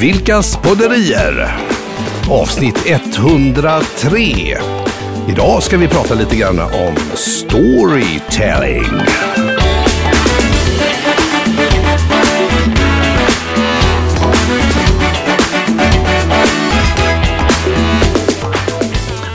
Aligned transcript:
Vilkas 0.00 0.56
podderier? 0.56 1.56
Avsnitt 2.30 2.86
103. 2.86 4.58
Idag 5.28 5.62
ska 5.62 5.78
vi 5.78 5.88
prata 5.88 6.14
lite 6.14 6.36
grann 6.36 6.58
om 6.58 6.96
storytelling. 7.14 8.84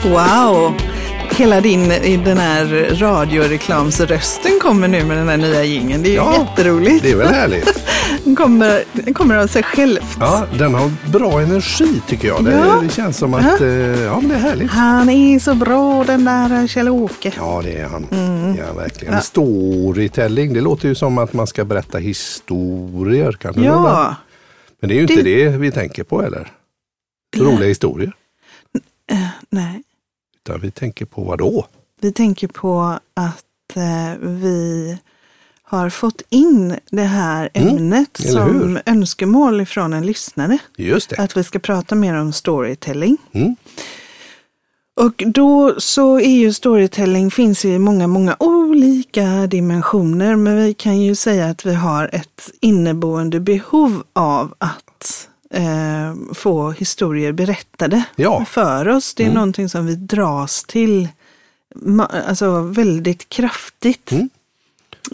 Wow! 0.04 0.85
Hela 1.36 1.60
din, 1.60 1.88
den 2.24 2.38
här 2.38 2.64
radioreklamsrösten 2.94 4.58
kommer 4.62 4.88
nu 4.88 5.04
med 5.04 5.16
den 5.16 5.28
här 5.28 5.36
nya 5.36 5.64
gingen. 5.64 6.02
Det 6.02 6.08
är 6.08 6.10
ju 6.10 6.16
Ja, 6.16 6.46
jätteroligt. 6.50 7.02
Det 7.02 7.10
är 7.10 7.16
väl 7.16 7.28
härligt? 7.34 7.82
Den 8.24 8.36
kommer, 8.36 8.84
den 8.92 9.14
kommer 9.14 9.36
av 9.36 9.46
sig 9.46 9.62
själv. 9.62 10.00
Ja, 10.20 10.46
den 10.58 10.74
har 10.74 10.90
bra 11.12 11.40
energi 11.40 12.00
tycker 12.08 12.28
jag. 12.28 12.44
Det, 12.44 12.52
Ja. 12.52 12.80
det 12.82 12.88
känns 12.94 13.16
som 13.16 13.34
att 13.34 13.60
eh, 13.60 13.68
ja, 14.02 14.20
men 14.20 14.28
det 14.28 14.34
är 14.34 14.38
härligt. 14.38 14.70
Han 14.70 15.08
är 15.08 15.38
så 15.38 15.54
bra 15.54 16.04
den 16.04 16.24
där 16.24 16.66
Kjell-Åke. 16.66 17.32
Ja, 17.36 17.60
det 17.64 17.76
är 17.76 17.84
han. 17.88 18.06
Mm. 18.12 18.56
Ja, 18.56 18.72
verkligen. 18.72 19.22
Storytelling, 19.22 20.52
det 20.54 20.60
låter 20.60 20.88
ju 20.88 20.94
som 20.94 21.18
att 21.18 21.32
man 21.32 21.46
ska 21.46 21.64
berätta 21.64 21.98
historier. 21.98 23.32
Kan 23.32 23.54
vara? 23.54 23.64
Ja, 23.66 24.14
Men 24.80 24.88
det 24.88 24.94
är 24.94 24.96
ju 24.96 25.02
inte 25.02 25.22
Det- 25.22 25.44
det 25.50 25.56
vi 25.58 25.70
tänker 25.70 26.04
på 26.04 26.22
eller? 26.22 26.48
Roliga 27.36 27.68
historier. 27.68 28.12
nej. 29.50 29.82
Utan 30.46 30.60
vi 30.60 30.70
tänker 30.70 31.04
på 31.04 31.22
vad 31.24 31.38
då? 31.38 31.66
Vi 32.00 32.12
tänker 32.12 32.48
på 32.48 32.98
att 33.14 33.76
eh, 33.76 34.18
vi 34.20 34.98
har 35.62 35.90
fått 35.90 36.22
in 36.28 36.76
det 36.90 37.02
här 37.02 37.50
ämnet 37.54 38.20
Mm, 38.20 38.32
som 38.32 38.70
hur? 38.70 38.82
önskemål 38.86 39.66
från 39.66 39.92
en 39.92 40.06
lyssnare. 40.06 40.58
Just 40.76 41.10
det. 41.10 41.16
Att 41.16 41.36
vi 41.36 41.44
ska 41.44 41.58
prata 41.58 41.94
mer 41.94 42.14
om 42.14 42.32
storytelling. 42.32 43.16
Mm. 43.32 43.56
Och 45.00 45.22
då 45.26 45.74
så 45.80 46.20
är 46.20 46.36
ju 46.38 46.52
storytelling 46.52 47.30
finns 47.30 47.64
ju 47.64 47.74
i 47.74 47.78
många, 47.78 48.06
många 48.06 48.36
olika 48.40 49.46
dimensioner. 49.46 50.36
Men 50.36 50.56
vi 50.56 50.74
kan 50.74 51.00
ju 51.00 51.14
säga 51.14 51.46
att 51.46 51.66
vi 51.66 51.74
har 51.74 52.10
ett 52.12 52.50
inneboende 52.60 53.40
behov 53.40 54.02
av 54.12 54.54
att 54.58 55.28
eh, 55.50 56.14
få 56.34 56.70
historier 56.70 57.32
berättade 57.32 58.02
Ja. 58.16 58.44
för 58.44 58.88
oss. 58.88 59.14
Det 59.14 59.24
är 59.24 59.30
någonting 59.32 59.68
som 59.68 59.86
vi 59.86 59.94
dras 59.96 60.64
till 60.68 61.08
alltså 62.28 62.60
väldigt 62.60 63.28
kraftigt. 63.28 64.12
Mm. 64.12 64.28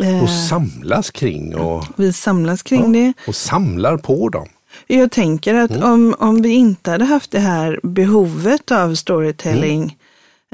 Eh, 0.00 0.22
Och 0.22 0.30
samlas 0.30 1.10
kring 1.10 1.54
och, 1.56 1.84
vi 1.96 2.12
samlas 2.12 2.62
kring 2.62 2.92
det. 2.92 3.12
och 3.26 3.34
samlar 3.36 3.96
på 3.96 4.28
dem. 4.28 4.48
Jag 4.86 5.10
tänker 5.10 5.54
att 5.54 5.70
Mm. 5.70 5.82
om, 5.92 6.14
om 6.18 6.42
vi 6.42 6.48
inte 6.52 6.90
hade 6.90 7.04
haft 7.04 7.30
det 7.30 7.38
här 7.40 7.80
behovet 7.82 8.70
av 8.72 8.94
storytelling 8.94 9.96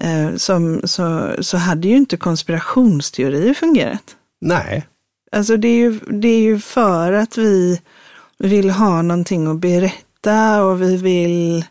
Mm. 0.01 0.29
eh, 0.29 0.37
som, 0.37 0.81
så, 0.85 1.35
så 1.41 1.57
hade 1.57 1.89
ju 1.89 1.97
inte 1.97 2.17
konspirationsteorier 2.17 3.55
fungerat. 3.55 4.17
Nej, 4.41 4.87
Alltså 5.33 5.57
det 5.57 5.69
är, 5.69 5.77
ju, 5.77 6.01
det 6.11 6.29
är 6.29 6.41
ju 6.41 6.61
för 6.61 7.13
att 7.13 7.39
vi 7.39 7.81
vill 8.39 8.71
ha 8.71 9.03
någonting 9.03 9.47
att 9.47 9.59
berätta 9.59 10.65
och 10.65 10.83
vi 10.83 10.97
vill, 10.97 11.65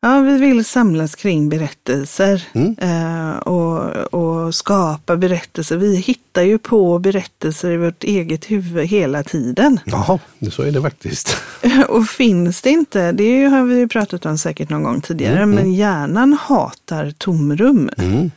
ja, 0.00 0.20
vi 0.20 0.38
vill 0.38 0.64
samlas 0.64 1.14
kring 1.14 1.48
berättelser 1.48 2.44
Mm. 2.52 2.76
eh, 2.80 3.36
och, 3.38 3.96
och 4.14 4.54
skapa 4.54 5.16
berättelser. 5.16 5.76
Vi 5.76 5.96
hittar 5.96 6.42
ju 6.42 6.58
på 6.58 6.98
berättelser 6.98 7.70
i 7.70 7.76
vårt 7.76 8.04
eget 8.04 8.50
huvud 8.50 8.86
hela 8.86 9.22
tiden. 9.22 9.80
jaha, 9.84 10.18
så 10.50 10.62
är 10.62 10.72
det 10.72 10.82
faktiskt. 10.82 11.36
Och 11.88 12.06
finns 12.08 12.62
det 12.62 12.70
inte, 12.70 13.12
det 13.12 13.44
har 13.44 13.64
vi 13.64 13.78
ju 13.78 13.88
pratat 13.88 14.26
om 14.26 14.38
säkert 14.38 14.68
någon 14.70 14.82
gång 14.82 15.00
tidigare, 15.00 15.46
men 15.46 15.74
hjärnan 15.74 16.32
hatar 16.40 17.10
tomrum. 17.18 17.90
Mm. 17.98 18.30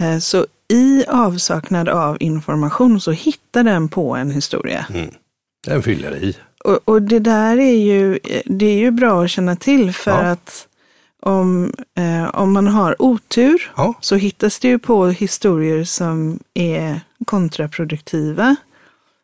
Eh, 0.00 0.18
Så 0.18 0.46
i 0.68 1.04
avsaknad 1.08 1.88
av 1.88 2.16
information 2.20 3.00
så 3.00 3.10
hittar 3.12 3.64
den 3.64 3.88
på 3.88 4.16
en 4.16 4.30
historia. 4.30 4.86
Den 5.66 5.82
fyller 5.82 6.16
i. 6.16 6.36
Och, 6.66 6.78
och 6.84 7.02
det 7.02 7.18
där 7.18 7.58
är 7.58 7.76
ju, 7.76 8.18
det 8.44 8.66
är 8.66 8.78
ju 8.78 8.90
bra 8.90 9.24
att 9.24 9.30
känna 9.30 9.56
till 9.56 9.92
för 9.92 10.10
Ja. 10.10 10.30
att 10.30 10.68
om, 11.20 11.72
eh, 11.94 12.34
om 12.34 12.52
man 12.52 12.66
har 12.66 13.02
otur 13.02 13.72
Ja, 13.76 13.94
så 14.00 14.16
hittas 14.16 14.58
det 14.58 14.68
ju 14.68 14.78
på 14.78 15.06
historier 15.06 15.84
som 15.84 16.38
är 16.54 17.00
kontraproduktiva. 17.26 18.56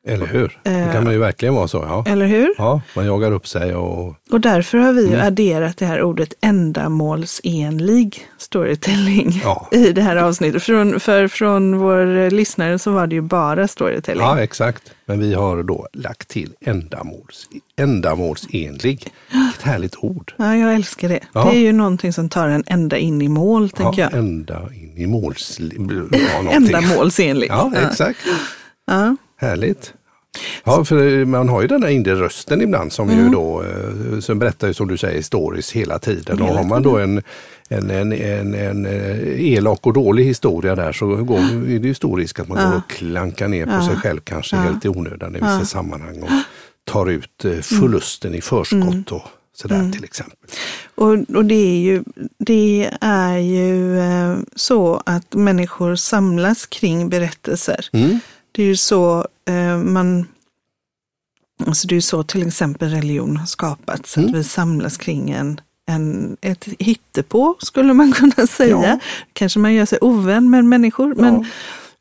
Eller 0.08 0.26
hur? 0.26 0.58
Det 0.62 0.70
Eh. 0.70 0.92
kan 0.92 1.04
man 1.04 1.12
ju 1.12 1.18
verkligen 1.18 1.54
vara 1.54 1.68
så. 1.68 1.78
Ja, 1.88 2.04
Eller 2.08 2.26
hur? 2.26 2.54
ja 2.58 2.80
man 2.96 3.06
jagar 3.06 3.32
upp 3.32 3.46
sig 3.48 3.74
och 3.74 4.14
Och 4.30 4.40
därför 4.40 4.78
har 4.78 4.92
vi 4.92 5.02
ju 5.02 5.14
Mm. 5.14 5.26
adderat 5.26 5.76
det 5.76 5.86
här 5.86 6.02
ordet 6.02 6.34
ändamålsenlig 6.40 8.26
storytelling 8.38 9.40
Ja. 9.44 9.68
i 9.72 9.92
det 9.92 10.02
här 10.02 10.16
avsnittet. 10.16 10.62
Från, 10.62 11.00
för 11.00 11.28
från 11.28 11.78
vår 11.78 12.30
lyssnare 12.30 12.78
så 12.78 12.90
var 12.92 13.06
det 13.06 13.14
ju 13.14 13.20
bara 13.20 13.68
storytelling. 13.68 14.22
Ja, 14.22 14.40
exakt. 14.40 14.82
Men 15.06 15.18
vi 15.20 15.34
har 15.34 15.62
då 15.62 15.86
lagt 15.92 16.28
till 16.28 16.52
ändamåls, 16.60 17.48
ändamålsenlig. 17.78 19.06
Ett 19.56 19.62
härligt 19.62 19.96
ord. 19.98 20.34
Ja, 20.36 20.56
jag 20.56 20.74
älskar 20.74 21.08
det. 21.08 21.20
Ja. 21.32 21.44
Det 21.50 21.56
är 21.56 21.60
ju 21.60 21.72
någonting 21.72 22.12
som 22.12 22.28
tar 22.28 22.48
en 22.48 22.64
ända 22.66 22.96
in 22.98 23.22
i 23.22 23.28
mål, 23.28 23.70
tänker 23.70 24.02
Ja, 24.02 24.08
jag. 24.12 24.18
ända 24.18 24.68
in 24.74 24.94
i 24.98 25.06
måls... 25.06 25.58
Ja, 25.60 26.42
någonting. 26.42 26.52
Ändamålsenligt. 26.76 27.52
Ja, 27.52 27.72
exakt. 27.90 28.18
Ja. 28.86 29.16
Härligt. 29.42 29.94
Ja, 30.64 30.84
för 30.84 31.24
man 31.24 31.48
har 31.48 31.62
ju 31.62 31.68
den 31.68 31.80
där 31.80 31.88
indie-rösten 31.88 32.62
ibland 32.62 32.92
som 32.92 33.10
Mm. 33.10 33.24
ju 33.24 33.30
då, 33.30 33.62
eh, 33.62 34.20
som 34.20 34.38
berättar 34.38 34.68
ju 34.68 34.74
som 34.74 34.88
du 34.88 34.96
säger 34.96 35.22
stories 35.22 35.72
hela 35.72 35.98
tiden. 35.98 36.42
Och 36.42 36.48
har 36.48 36.64
man 36.64 36.82
då 36.82 36.98
en, 36.98 37.22
en, 37.68 37.90
en, 37.90 38.12
en, 38.12 38.54
en 38.54 38.86
eh, 38.86 39.52
elak 39.52 39.86
och 39.86 39.92
dålig 39.92 40.24
historia 40.24 40.74
där 40.74 40.92
så 40.92 41.06
går, 41.06 41.38
är 41.38 41.78
det 41.78 41.88
ju 41.88 41.94
stor 41.94 42.16
risk 42.18 42.38
att 42.40 42.48
man 42.48 42.70
går 42.70 42.76
och 42.76 42.90
klankar 42.90 43.48
ner 43.48 43.66
på 43.66 43.82
sig 43.82 43.96
själv 43.96 44.20
kanske 44.24 44.56
helt 44.56 44.84
i 44.84 44.88
onödan 44.88 45.36
i 45.36 45.38
vissa 45.38 45.64
sammanhang 45.64 46.22
och 46.22 46.28
tar 46.84 47.10
ut 47.10 47.44
eh, 47.44 47.52
förlusten 47.60 48.34
i 48.34 48.40
förskott 48.40 49.12
och 49.12 49.22
sådär 49.56 49.90
till 49.92 50.04
exempel. 50.04 50.36
Och, 50.94 51.36
och 51.36 51.44
det 51.44 51.54
är 51.54 51.78
ju, 51.78 52.02
det 52.38 52.90
är 53.00 53.36
ju 53.38 53.98
eh, 53.98 54.36
så 54.56 55.02
att 55.06 55.34
människor 55.34 55.96
samlas 55.96 56.66
kring 56.66 57.08
berättelser. 57.08 57.86
Mm. 57.92 58.18
Det 58.52 58.62
är 58.62 58.66
ju 58.66 58.76
så 58.76 59.28
eh, 59.48 59.78
man, 59.78 60.26
alltså 61.66 61.88
det 61.88 61.92
är 61.92 61.96
ju 61.96 62.00
så 62.00 62.22
till 62.22 62.46
exempel 62.46 62.90
religion 62.90 63.36
har 63.36 63.46
skapats, 63.46 64.16
Mm. 64.16 64.28
att 64.30 64.36
vi 64.36 64.44
samlas 64.44 64.96
kring 64.96 65.30
en, 65.30 65.60
en, 65.88 66.36
ett 66.40 66.68
hittepå 66.78 67.56
skulle 67.58 67.94
man 67.94 68.12
kunna 68.16 68.46
säga. 68.46 68.76
Ja. 68.82 68.98
Kanske 69.32 69.58
man 69.58 69.74
gör 69.74 69.86
sig 69.86 69.98
ovän 70.00 70.50
med 70.50 70.64
människor, 70.64 71.14
men 71.14 71.44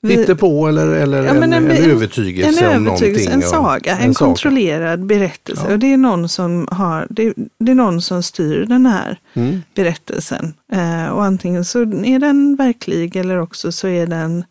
vi- 0.03 0.17
Lite 0.17 0.35
på 0.35 0.67
eller, 0.67 0.87
eller 0.87 1.23
Ja, 1.23 1.29
en, 1.33 1.43
en, 1.43 1.53
en- 1.53 1.71
övertygelse 1.91 2.65
en 2.65 2.77
om 2.77 2.87
övertygelse, 2.87 3.29
en 3.31 3.41
saga, 3.41 3.97
en, 3.97 4.13
saga. 4.13 4.27
kontrollerad 4.27 5.05
berättelse. 5.05 5.63
Ja. 5.67 5.73
Och 5.73 5.79
det 5.79 5.93
är 5.93 5.97
någon 5.97 6.29
som 6.29 6.67
har, 6.71 7.07
det, 7.09 7.33
det 7.59 7.71
är 7.71 7.75
någon 7.75 8.01
som 8.01 8.23
styr 8.23 8.65
den 8.65 8.85
här 8.85 9.19
Mm. 9.33 9.61
berättelsen. 9.75 10.53
Eh, 10.73 11.07
och 11.07 11.23
antingen 11.25 11.65
så 11.65 11.81
är 11.81 12.19
den 12.19 12.55
verklig 12.55 13.15
eller 13.15 13.37
också 13.39 13.71
så 13.71 13.87
är 13.87 14.07
den 14.07 14.43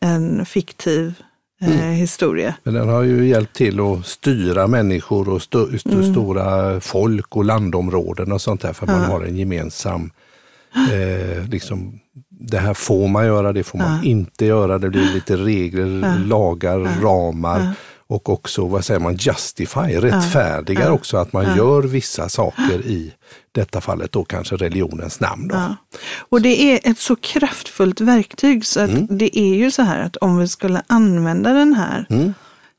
en 0.00 0.46
fiktiv 0.46 1.14
eh, 1.60 1.68
Mm. 1.80 1.90
historia. 1.94 2.54
Men 2.62 2.74
den 2.74 2.88
har 2.88 3.02
ju 3.02 3.28
hjälpt 3.28 3.56
till 3.56 3.80
att 3.80 4.06
styra 4.06 4.66
människor 4.66 5.28
och 5.28 5.36
st 5.36 5.58
st 5.74 5.90
Mm. 5.92 6.12
stora 6.12 6.80
folk 6.80 7.36
och 7.36 7.44
landområden 7.44 8.32
och 8.32 8.40
sånt 8.40 8.60
där 8.60 8.72
för 8.72 8.86
att 8.86 8.92
man 8.92 9.04
har 9.10 9.20
en 9.24 9.36
gemensam, 9.36 10.10
eh, 10.92 11.48
liksom, 11.48 11.98
det 12.30 12.58
här 12.58 12.74
får 12.74 13.08
man 13.08 13.26
göra, 13.26 13.52
det 13.52 13.62
får 13.62 13.78
man 13.78 14.04
inte 14.04 14.44
göra, 14.46 14.78
det 14.78 14.90
blir 14.90 15.14
lite 15.14 15.36
regler, 15.36 16.18
lagar, 16.26 16.78
ramar 17.02 17.72
och 18.06 18.28
också, 18.28 18.66
vad 18.66 18.84
säger 18.84 19.00
man, 19.00 19.16
justify, 19.16 19.80
rättfärdigar 19.96 20.90
också 20.90 21.16
att 21.16 21.32
man 21.32 21.56
gör 21.56 21.82
vissa 21.82 22.28
saker 22.28 22.80
i 22.86 23.12
detta 23.52 23.80
fallet 23.80 24.12
då 24.12 24.24
kanske 24.24 24.56
religionens 24.56 25.20
namn. 25.20 25.48
Då. 25.48 25.54
Ja. 25.56 25.76
Och 26.18 26.42
det 26.42 26.62
är 26.62 26.90
ett 26.90 26.98
så 26.98 27.16
kraftfullt 27.16 28.00
verktyg 28.00 28.66
så 28.66 28.80
att 28.80 28.90
det 29.08 29.38
är 29.38 29.54
ju 29.54 29.70
så 29.70 29.82
här 29.82 30.00
att 30.00 30.16
om 30.16 30.38
vi 30.38 30.48
skulle 30.48 30.82
använda 30.86 31.52
den 31.52 31.74
här 31.74 32.06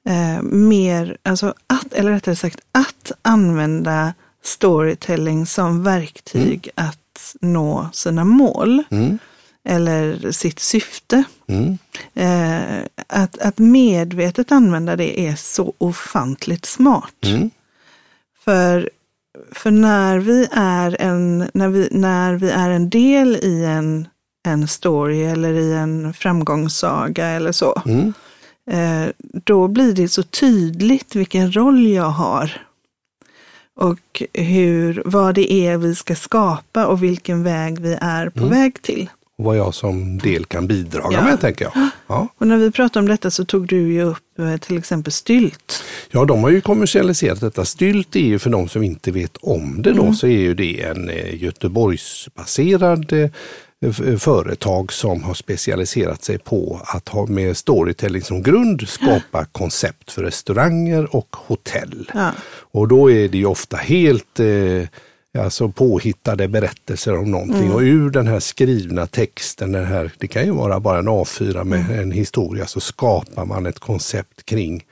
eh, 0.09 0.41
mer, 0.41 1.17
alltså 1.23 1.53
att, 1.67 1.93
eller 1.93 2.11
rättare 2.11 2.35
sagt 2.35 2.59
att 2.71 3.11
använda 3.21 4.13
storytelling 4.43 5.45
som 5.45 5.83
verktyg 5.83 6.69
att 6.75 6.97
nå 7.41 7.89
sina 7.93 8.23
mål 8.23 8.83
Mm. 8.89 9.19
eller 9.63 10.31
sitt 10.31 10.59
syfte. 10.59 11.23
Mm. 11.47 11.77
Eh, 12.13 12.83
att, 13.07 13.37
att 13.37 13.57
medvetet 13.57 14.51
använda 14.51 14.95
det 14.95 15.19
är 15.19 15.35
så 15.35 15.73
ofantligt 15.77 16.65
smart. 16.65 17.25
Mm. 17.25 17.49
För, 18.45 18.89
för 19.51 19.71
när, 19.71 20.19
vi 20.19 20.47
är 20.51 20.97
en, 21.01 21.49
när, 21.53 21.67
vi, 21.69 21.87
när 21.91 22.33
vi 22.35 22.49
är 22.49 22.69
en 22.69 22.89
del 22.89 23.35
i 23.35 23.65
en, 23.65 24.07
en 24.47 24.67
story 24.67 25.23
eller 25.23 25.53
i 25.53 25.73
en 25.73 26.13
framgångssaga 26.13 27.25
eller 27.27 27.51
så, 27.51 27.81
Mm. 27.85 28.13
eh, 28.71 29.09
då 29.45 29.67
blir 29.67 29.93
det 29.93 30.07
så 30.07 30.23
tydligt 30.23 31.15
vilken 31.15 31.51
roll 31.55 31.87
jag 31.87 32.09
har. 32.09 32.51
och 33.75 34.23
hur, 34.33 35.01
vad 35.05 35.35
det 35.35 35.53
är 35.53 35.77
vi 35.77 35.95
ska 35.95 36.15
skapa 36.15 36.85
och 36.87 37.03
vilken 37.03 37.43
väg 37.43 37.79
vi 37.79 37.97
är 38.01 38.29
på 38.29 38.39
Mm. 38.39 38.49
väg 38.51 38.81
till. 38.81 39.09
Och 39.41 39.45
vad 39.45 39.57
jag 39.57 39.73
som 39.73 40.17
del 40.17 40.45
kan 40.45 40.67
bidra 40.67 41.01
Ja. 41.11 41.23
med, 41.23 41.41
tänker 41.41 41.65
jag. 41.65 41.89
Ja. 42.07 42.27
Och 42.37 42.47
när 42.47 42.57
vi 42.57 42.71
pratade 42.71 42.99
om 42.99 43.07
detta 43.07 43.31
så 43.31 43.45
tog 43.45 43.67
du 43.67 43.93
ju 43.93 44.01
upp 44.03 44.39
eh, 44.39 44.57
till 44.57 44.77
exempel 44.77 45.11
sylt. 45.13 45.83
ja, 46.11 46.25
de 46.25 46.43
har 46.43 46.49
ju 46.49 46.61
kommersialiserat 46.61 47.41
detta. 47.41 47.65
Stylt 47.65 48.15
är 48.15 48.19
ju 48.19 48.39
för 48.39 48.49
de 48.49 48.69
som 48.69 48.83
inte 48.83 49.11
vet 49.11 49.37
om 49.37 49.81
det 49.81 49.91
då, 49.93 50.13
så 50.13 50.27
är 50.27 50.39
ju 50.39 50.53
det 50.53 50.81
en 50.81 51.09
eh, 51.09 51.43
Göteborgsbaserad 51.43 53.13
eh, 53.13 53.29
företag 54.17 54.93
som 54.93 55.23
har 55.23 55.33
specialiserat 55.33 56.23
sig 56.23 56.37
på 56.37 56.81
att 56.85 57.09
ha 57.09 57.25
med 57.25 57.57
storytelling 57.57 58.21
som 58.21 58.43
grund 58.43 58.81
skapa 58.87 59.45
koncept 59.45 60.11
för 60.11 60.23
restauranger 60.23 61.15
och 61.15 61.35
hotell. 61.47 62.11
Ja. 62.13 62.31
Och 62.71 62.87
då 62.87 63.11
är 63.11 63.27
det 63.29 63.37
ju 63.37 63.45
ofta 63.45 63.77
helt 63.77 64.39
eh, 64.39 64.87
alltså 65.37 65.69
påhittade 65.69 66.47
berättelser 66.47 67.17
om 67.17 67.31
någonting. 67.31 67.71
Och 67.71 67.81
ur 67.81 68.09
den 68.09 68.27
här 68.27 68.39
skrivna 68.39 69.07
texten, 69.07 69.71
den 69.71 69.85
här, 69.85 70.11
det 70.17 70.27
kan 70.27 70.45
ju 70.45 70.51
vara 70.51 70.79
bara 70.79 70.99
en 70.99 71.09
A4 71.09 71.63
med 71.63 71.99
en 71.99 72.11
historia, 72.11 72.65
så 72.65 72.79
skapar 72.79 73.45
man 73.45 73.65
ett 73.65 73.79
koncept 73.79 74.45
kring, 74.45 74.83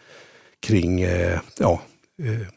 kring 0.59 1.01
eh, 1.01 1.39
ja, 1.59 1.81
eh, 2.24 2.47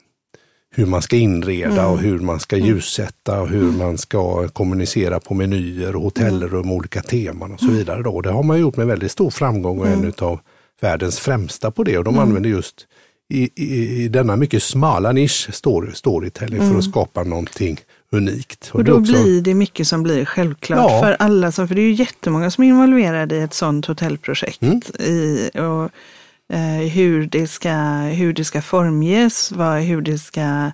hur 0.75 0.87
man 0.87 1.03
ska 1.03 1.17
inreda 1.17 1.87
och 1.87 1.99
hur 1.99 2.19
man 2.19 2.41
ska 2.41 2.57
ljussätta 2.57 3.41
och 3.41 3.49
hur 3.49 3.73
man 3.73 3.99
ska 3.99 4.49
kommunicera 4.49 5.21
på 5.21 5.35
menyer 5.35 5.97
och 5.97 6.03
hotellrum, 6.03 6.73
olika 6.73 7.03
teman 7.03 7.53
och 7.53 7.61
så 7.61 7.71
vidare. 7.71 8.03
Då. 8.03 8.21
Det 8.21 8.31
har 8.31 8.43
man 8.43 8.61
gjort 8.61 8.77
med 8.77 8.87
väldigt 8.87 9.13
stor 9.13 9.31
framgång 9.31 9.79
och 9.79 9.87
en 9.87 10.13
av 10.19 10.41
världens 10.81 11.21
främsta 11.21 11.71
på 11.71 11.85
det. 11.85 11.99
Och 11.99 12.05
de 12.05 12.19
använder 12.19 12.51
just 12.51 12.87
i, 13.33 13.51
i, 13.55 14.03
i 14.05 14.09
denna 14.09 14.37
mycket 14.37 14.63
smala 14.63 15.13
nisch 15.13 15.49
story, 15.55 15.95
storytelling 15.95 16.71
för 16.71 16.79
att 16.79 16.85
skapa 16.85 17.23
någonting 17.23 17.79
unikt. 18.13 18.71
Och 18.73 18.81
är 18.81 18.85
då 18.85 18.93
också- 18.93 19.13
blir 19.13 19.43
det 19.43 19.55
mycket 19.55 19.87
som 19.89 20.03
blir 20.03 20.25
självklart 20.25 20.91
Ja. 20.91 21.01
för 21.03 21.17
alla. 21.19 21.53
Som, 21.53 21.69
för 21.69 21.75
det 21.75 21.81
är 21.81 21.87
ju 21.87 21.93
jättemånga 21.93 22.51
som 22.51 22.65
är 22.65 22.69
involverade 22.69 23.37
i 23.37 23.41
ett 23.43 23.55
sådant 23.55 23.87
hotellprojekt. 23.87 24.63
Mm. 24.63 24.81
I, 24.99 25.51
och, 25.55 25.91
eh, 26.57 26.89
hur, 26.93 27.27
det 27.27 27.47
ska, 27.47 27.73
hur 27.97 28.33
det 28.33 28.45
ska 28.45 28.63
formges, 28.63 29.53
vad, 29.53 29.81
hur 29.81 30.01
det 30.03 30.19
ska... 30.19 30.71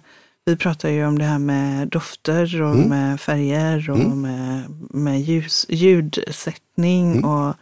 Vi 0.47 0.57
pratar 0.57 0.89
ju 0.89 1.07
om 1.07 1.19
det 1.19 1.25
här 1.25 1.39
med 1.39 1.89
dofter 1.89 2.63
och 2.63 2.75
Mm. 2.75 2.89
med 2.89 3.21
färger 3.21 3.91
och 3.91 3.99
med, 3.99 4.63
med 4.91 5.21
ljus, 5.21 5.67
ljudsättning. 5.69 7.13
Mm. 7.13 7.25
och 7.25 7.55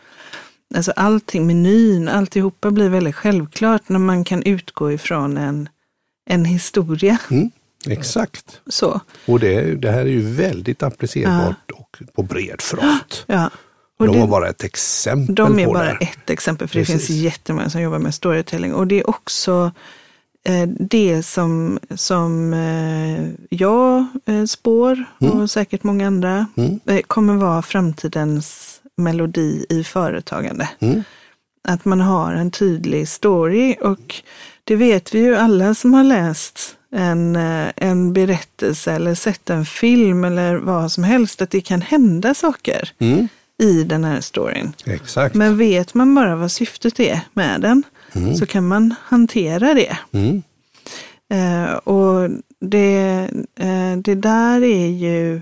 Alltså 0.75 0.93
allting, 0.97 1.47
menyn, 1.47 2.09
alltihopa 2.09 2.71
blir 2.71 2.89
väldigt 2.89 3.15
självklart 3.15 3.89
när 3.89 3.99
man 3.99 4.25
kan 4.25 4.43
utgå 4.43 4.93
ifrån 4.93 5.37
en, 5.37 5.69
en 6.31 6.45
historia. 6.45 7.19
Mm, 7.31 7.51
exakt. 7.89 8.61
Så. 8.67 9.01
Och 9.27 9.41
det, 9.41 9.75
det 9.75 9.91
här 9.91 10.01
är 10.01 10.05
ju 10.07 10.21
väldigt 10.35 10.83
applicerbart 10.83 11.71
och 11.75 11.99
på 12.15 12.23
bred 12.23 12.61
front. 12.61 13.25
Ja. 13.27 13.51
Och 13.99 14.07
De 14.07 14.13
det- 14.13 14.21
var 14.21 14.27
bara 14.27 14.49
ett 14.49 14.65
exempel 14.65 15.35
De 15.35 15.59
är 15.59 15.67
på 15.67 15.73
bara 15.73 15.85
det. 15.85 16.05
ett 16.05 16.31
exempel, 16.31 16.69
för 16.69 16.79
det 16.79 16.85
Precis. 16.85 17.07
finns 17.07 17.19
jättemånga 17.21 17.71
som 17.71 17.81
jobbar 17.81 17.99
med 17.99 18.15
storytelling. 18.15 18.75
Och 18.75 18.87
det 18.87 19.01
är 19.01 19.11
också 19.11 19.73
eh, 20.45 20.69
det 20.69 21.23
som, 21.23 21.79
som 21.95 22.53
eh, 22.55 23.29
jag 23.59 24.07
eh, 24.27 24.45
spår, 24.45 25.05
och 25.19 25.51
säkert 25.51 25.83
många 25.83 26.07
andra, 26.07 26.47
Mm. 26.57 26.81
kommer 27.07 27.35
vara 27.35 27.63
framtidens 27.63 28.76
melodi 28.97 29.67
i 29.69 29.85
företagande. 29.85 30.69
Mm. 30.81 31.03
Att 31.69 31.85
man 31.85 32.01
har 32.01 32.33
en 32.35 32.51
tydlig 32.51 33.09
story 33.09 33.77
och 33.81 34.15
det 34.65 34.77
vet 34.77 35.15
vi 35.15 35.19
ju 35.19 35.37
alla 35.37 35.75
som 35.75 35.95
har 35.95 36.05
läst 36.05 36.77
en, 36.93 37.37
eh, 37.37 37.67
en 37.77 38.13
berättelse 38.13 38.93
eller 38.93 39.15
sett 39.15 39.51
en 39.51 39.65
film 39.67 40.25
eller 40.25 40.57
vad 40.57 40.93
som 40.93 41.05
helst, 41.05 41.43
att 41.43 41.51
det 41.51 41.61
kan 41.61 41.83
hända 41.83 42.35
saker 42.35 42.93
Mm, 42.99 43.29
i 43.63 43.83
den 43.85 44.05
här 44.05 44.21
storyn. 44.21 44.73
exakt. 44.85 45.35
Men 45.35 45.57
vet 45.59 45.95
man 45.95 46.15
bara 46.15 46.37
vad 46.37 46.53
syftet 46.53 47.01
är 47.01 47.21
med 47.33 47.61
den 47.61 47.83
så 48.39 48.47
kan 48.47 48.69
man 48.69 48.95
hantera 49.03 49.75
det. 49.75 49.99
Mm, 50.13 50.43
Eh, 51.29 51.73
och 51.75 52.31
det, 52.61 53.29
eh, 53.59 53.97
det 53.97 54.15
där 54.15 54.63
är 54.63 54.87
ju 54.87 55.41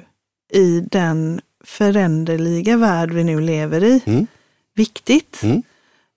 i 0.53 0.81
den 0.91 1.41
föränderliga 1.65 2.77
värld 2.77 3.11
vi 3.13 3.25
nu 3.25 3.41
lever 3.41 3.85
i 3.85 4.01
Mm. 4.07 4.27
viktigt. 4.75 5.41
Mm. 5.43 5.63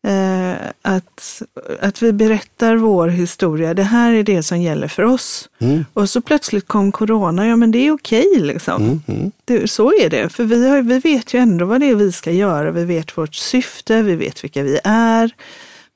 Eh, 0.08 0.58
att, 0.82 1.42
att 1.82 2.02
vi 2.02 2.14
berättar 2.14 2.76
vår 2.76 3.08
historia. 3.08 3.74
Det 3.74 3.84
här 3.84 4.14
är 4.14 4.24
det 4.24 4.44
som 4.44 4.62
gäller 4.62 4.88
för 4.88 5.04
oss. 5.04 5.50
Mm. 5.60 5.86
Och 5.94 6.10
så 6.10 6.22
plötsligt 6.22 6.68
kom 6.68 6.92
corona. 6.92 7.48
Ja, 7.48 7.56
men 7.56 7.72
det 7.72 7.88
är 7.88 7.92
okej 7.92 8.28
liksom. 8.36 8.84
Mm. 8.84 9.02
Mm. 9.08 9.32
Det, 9.46 9.72
så 9.72 9.94
är 10.02 10.10
det, 10.10 10.30
för 10.30 10.44
vi, 10.44 10.70
har, 10.70 10.82
vi 10.82 11.00
vet 11.00 11.34
ju 11.34 11.40
ändå 11.40 11.66
vad 11.66 11.80
det 11.80 11.90
är 11.90 11.96
vi 11.96 12.12
ska 12.12 12.32
göra. 12.32 12.72
Vi 12.72 12.86
vet 12.86 13.18
vårt 13.18 13.36
syfte, 13.36 14.02
vi 14.02 14.16
vet 14.16 14.44
vilka 14.44 14.64
vi 14.64 14.80
är. 14.84 15.32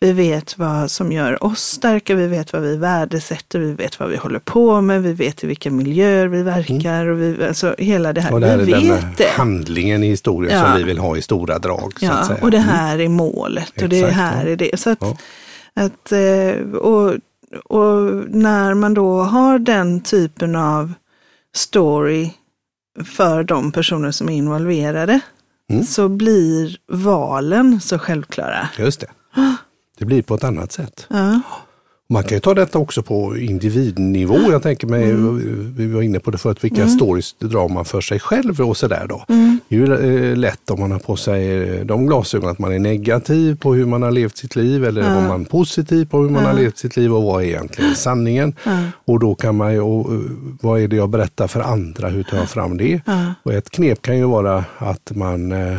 Vi 0.03 0.12
vet 0.12 0.57
vad 0.57 0.92
som 0.92 1.12
gör 1.12 1.44
oss 1.44 1.59
starka, 1.62 2.15
vi 2.15 2.27
vet 2.27 2.53
vad 2.53 2.62
vi 2.62 2.77
värdesätter, 2.77 3.59
vi 3.59 3.74
vet 3.74 4.00
vad 4.00 4.09
vi 4.09 4.18
håller 4.18 4.39
på 4.39 4.81
med, 4.81 5.03
vi 5.03 5.13
vet 5.13 5.44
i 5.44 5.48
vilka 5.48 5.71
miljöer 5.71 6.27
vi 6.27 6.44
verkar 6.44 7.06
och 7.07 7.21
vi, 7.21 7.45
alltså 7.48 7.75
hela 7.77 8.13
det 8.13 8.21
här. 8.21 8.33
Och 8.33 8.42
det 8.42 8.48
här 8.48 8.57
vi 8.57 8.71
är 8.74 8.80
den 8.80 8.88
vet 8.89 9.18
det. 9.18 9.27
handlingen 9.30 10.03
i 10.03 10.07
historien 10.07 10.57
Ja. 10.59 10.65
som 10.65 10.77
vi 10.77 10.83
vill 10.83 10.98
ha 10.98 11.18
i 11.18 11.21
stora 11.21 11.59
drag. 11.59 11.94
Ja, 12.00 12.36
och 12.42 12.51
det 12.51 12.57
här 12.59 13.00
är 13.00 13.09
målet 13.09 13.81
och 13.81 13.89
det 13.89 14.00
Exakt, 14.00 14.15
här 14.15 14.45
ja. 14.45 14.51
är 14.51 14.56
det. 14.56 14.80
Så 14.80 14.89
att, 14.89 14.98
Ja. 15.01 15.18
att, 15.74 16.12
eh, 16.12 16.74
och, 16.75 17.13
och 17.65 18.13
när 18.30 18.74
man 18.74 18.94
då 18.94 19.21
har 19.21 19.59
den 19.59 20.01
typen 20.01 20.56
av 20.56 20.94
story 21.56 22.30
för 23.06 23.44
de 23.44 23.71
personer 23.71 24.12
som 24.12 24.30
är 24.30 24.33
involverade 24.33 25.19
Mm. 25.69 25.83
så 25.86 26.09
blir 26.09 26.77
valen 26.92 27.81
så 27.81 28.00
självklara. 28.00 28.69
Just 28.80 29.00
det. 29.01 29.07
Det 30.01 30.06
blir 30.06 30.21
på 30.21 30.36
ett 30.36 30.44
annat 30.44 30.71
sätt. 30.71 31.07
Ja, 31.09 31.42
Man 32.09 32.24
kan 32.24 32.36
ju 32.36 32.39
ta 32.39 32.53
detta 32.53 32.80
också 32.80 33.03
på 33.03 33.38
individnivå. 33.38 34.38
Jag 34.51 34.63
tänker 34.63 34.88
mig, 34.88 35.09
Mm. 35.09 35.74
vi 35.77 35.88
var 35.88 36.01
inne 36.01 36.19
på 36.19 36.31
det 36.31 36.38
förut, 36.38 36.63
vilka 36.63 36.88
stories 36.88 37.33
drar 37.39 37.69
man 37.69 37.86
för 37.86 38.01
sig 38.01 38.19
själv 38.19 38.61
och 38.61 38.78
sådär 38.78 39.06
då. 39.09 39.25
Mm. 39.30 39.59
Det 39.69 39.75
är 39.75 39.80
ju 39.80 40.31
eh, 40.31 40.35
lätt 40.37 40.71
om 40.71 40.80
man 40.80 40.92
har 40.92 40.99
på 40.99 41.16
sig 41.16 41.69
eh, 41.69 41.85
de 41.85 42.06
glasögonen 42.06 42.52
att 42.52 42.59
man 42.59 42.73
är 42.73 42.80
negativ 42.80 43.56
på 43.56 43.73
hur 43.73 43.85
man 43.85 44.02
har 44.02 44.11
levt 44.11 44.37
sitt 44.37 44.56
liv 44.56 44.85
eller 44.85 45.18
om 45.18 45.28
man 45.28 45.42
är 45.42 45.45
positiv 45.45 46.06
på 46.06 46.18
hur 46.21 46.30
man 46.30 46.45
har 46.45 46.54
levt 46.54 46.78
sitt 46.78 46.97
liv 46.97 47.14
och 47.16 47.23
vad 47.23 47.42
är 47.44 47.47
egentligen 47.47 47.95
sanningen. 47.95 48.54
Och 49.06 49.19
då 49.19 49.35
kan 49.35 49.56
man 49.56 49.73
ju, 49.73 49.80
och, 49.81 50.14
eh, 50.14 50.19
vad 50.61 50.81
är 50.81 50.87
det 50.87 50.95
jag 50.95 51.09
berättar 51.09 51.47
för 51.47 51.59
andra, 51.59 52.09
hur 52.09 52.23
tar 52.23 52.37
jag 52.37 52.49
fram 52.49 52.78
det? 52.78 53.02
Och 53.44 53.54
ett 53.54 53.69
knep 53.69 54.02
kan 54.02 54.18
ju 54.18 54.25
vara 54.25 54.66
att 54.78 55.11
man 55.16 55.52
eh, 55.52 55.78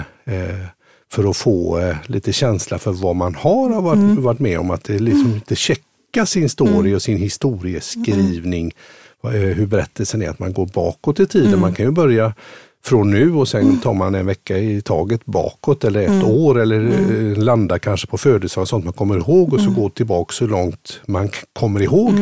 för 1.13 1.31
att 1.31 1.37
få 1.37 1.79
eh, 1.79 1.97
lite 2.07 2.33
känsla 2.33 2.79
för 2.79 2.93
vad 2.93 3.17
man 3.17 3.35
har 3.35 3.83
varit, 3.83 4.19
varit 4.19 4.39
med 4.39 4.59
om, 4.59 4.71
att 4.71 4.85
det 4.85 4.99
liksom 4.99 5.35
inte 5.35 5.57
checka 5.57 6.27
sin 6.27 6.49
story 6.49 6.95
och 6.95 7.03
sin 7.03 7.19
historieskrivning, 7.19 8.73
eh, 9.25 9.31
hur 9.31 9.67
berättelsen 9.67 10.23
är, 10.23 10.29
att 10.29 10.39
man 10.39 10.53
går 10.53 10.67
bakåt 10.67 11.21
i 11.21 11.27
tiden. 11.27 11.61
Man 11.61 11.75
kan 11.75 11.87
ju 11.87 11.93
börja 11.93 12.35
från 12.85 13.11
nu 13.11 13.35
och 13.35 13.49
sen 13.49 13.81
tar 13.81 13.95
man 13.95 14.15
en 14.15 14.27
vecka 14.27 14.59
i 14.59 14.81
taget 14.81 15.25
bakåt 15.25 15.85
eller 15.85 16.01
ett 16.01 16.25
år 16.25 16.61
eller 16.61 16.81
eh, 16.85 17.39
landar 17.39 17.79
kanske 17.79 18.07
på 18.07 18.19
födelsedag 18.19 18.63
och 18.63 18.69
sånt. 18.69 18.85
Man 18.85 18.95
kommer 18.95 19.17
ihåg 19.17 19.53
och 19.53 19.61
så 19.61 19.71
går 19.71 19.89
tillbaka 19.89 20.33
så 20.33 20.47
långt 20.47 21.01
man 21.07 21.29
kommer 21.53 21.83
ihåg 21.83 22.15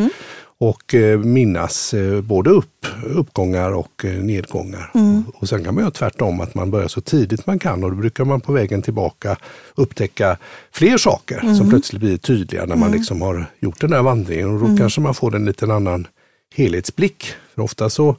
och 0.61 0.95
eh, 0.95 1.19
minnas 1.19 1.93
eh, 1.93 2.21
både 2.21 2.49
upp, 2.49 2.85
uppgångar 3.03 3.71
och 3.71 4.05
eh, 4.05 4.11
nedgångar. 4.11 4.91
Och 5.33 5.49
sen 5.49 5.63
kan 5.63 5.75
man 5.75 5.81
göra 5.83 5.91
tvärtom, 5.91 6.41
att 6.41 6.55
man 6.55 6.71
börjar 6.71 6.87
så 6.87 7.01
tidigt 7.01 7.45
man 7.45 7.59
kan 7.59 7.83
och 7.83 7.89
då 7.89 7.95
brukar 7.95 8.25
man 8.25 8.41
på 8.41 8.53
vägen 8.53 8.81
tillbaka 8.81 9.37
upptäcka 9.75 10.37
fler 10.71 10.97
saker 10.97 11.53
som 11.55 11.69
plötsligt 11.69 12.01
blir 12.01 12.17
tydliga 12.17 12.65
när 12.65 12.75
man 12.75 12.91
liksom 12.91 13.21
har 13.21 13.45
gjort 13.59 13.81
den 13.81 13.93
här 13.93 14.01
vandringen 14.01 14.49
och 14.49 14.69
då 14.69 14.77
kanske 14.77 15.01
man 15.01 15.13
får 15.13 15.35
en 15.35 15.45
liten 15.45 15.71
annan 15.71 16.07
helhetsblick. 16.55 17.25
För 17.55 17.61
ofta 17.61 17.89
så 17.89 18.15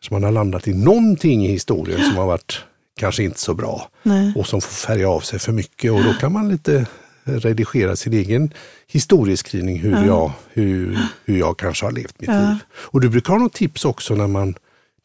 kanske 0.00 0.14
man 0.14 0.22
har 0.22 0.32
landat 0.32 0.68
i 0.68 0.74
någonting 0.74 1.46
i 1.46 1.48
historien 1.48 2.04
som 2.04 2.16
har 2.16 2.26
varit 2.26 2.60
kanske 2.98 3.22
inte 3.22 3.40
så 3.40 3.54
bra 3.54 3.88
Nej. 4.02 4.32
och 4.36 4.46
som 4.46 4.60
får 4.60 4.72
färga 4.72 5.08
av 5.10 5.20
sig 5.20 5.38
för 5.38 5.52
mycket 5.52 5.92
och 5.92 6.04
då 6.04 6.12
kan 6.12 6.32
man 6.32 6.48
lite 6.48 6.86
redigera 7.28 7.96
sin 7.96 8.12
egen 8.12 8.52
historieskrivning 8.86 9.78
hur, 9.78 10.06
jag, 10.06 10.32
hur, 10.52 10.98
hur 11.24 11.38
jag 11.38 11.58
kanske 11.58 11.84
har 11.86 11.92
levt 11.92 12.20
mitt 12.20 12.30
liv. 12.30 12.56
Och 12.74 13.00
du 13.00 13.08
brukar 13.08 13.32
ha 13.32 13.40
något 13.40 13.52
tips 13.52 13.84
också 13.84 14.14
när 14.14 14.26
man, 14.26 14.54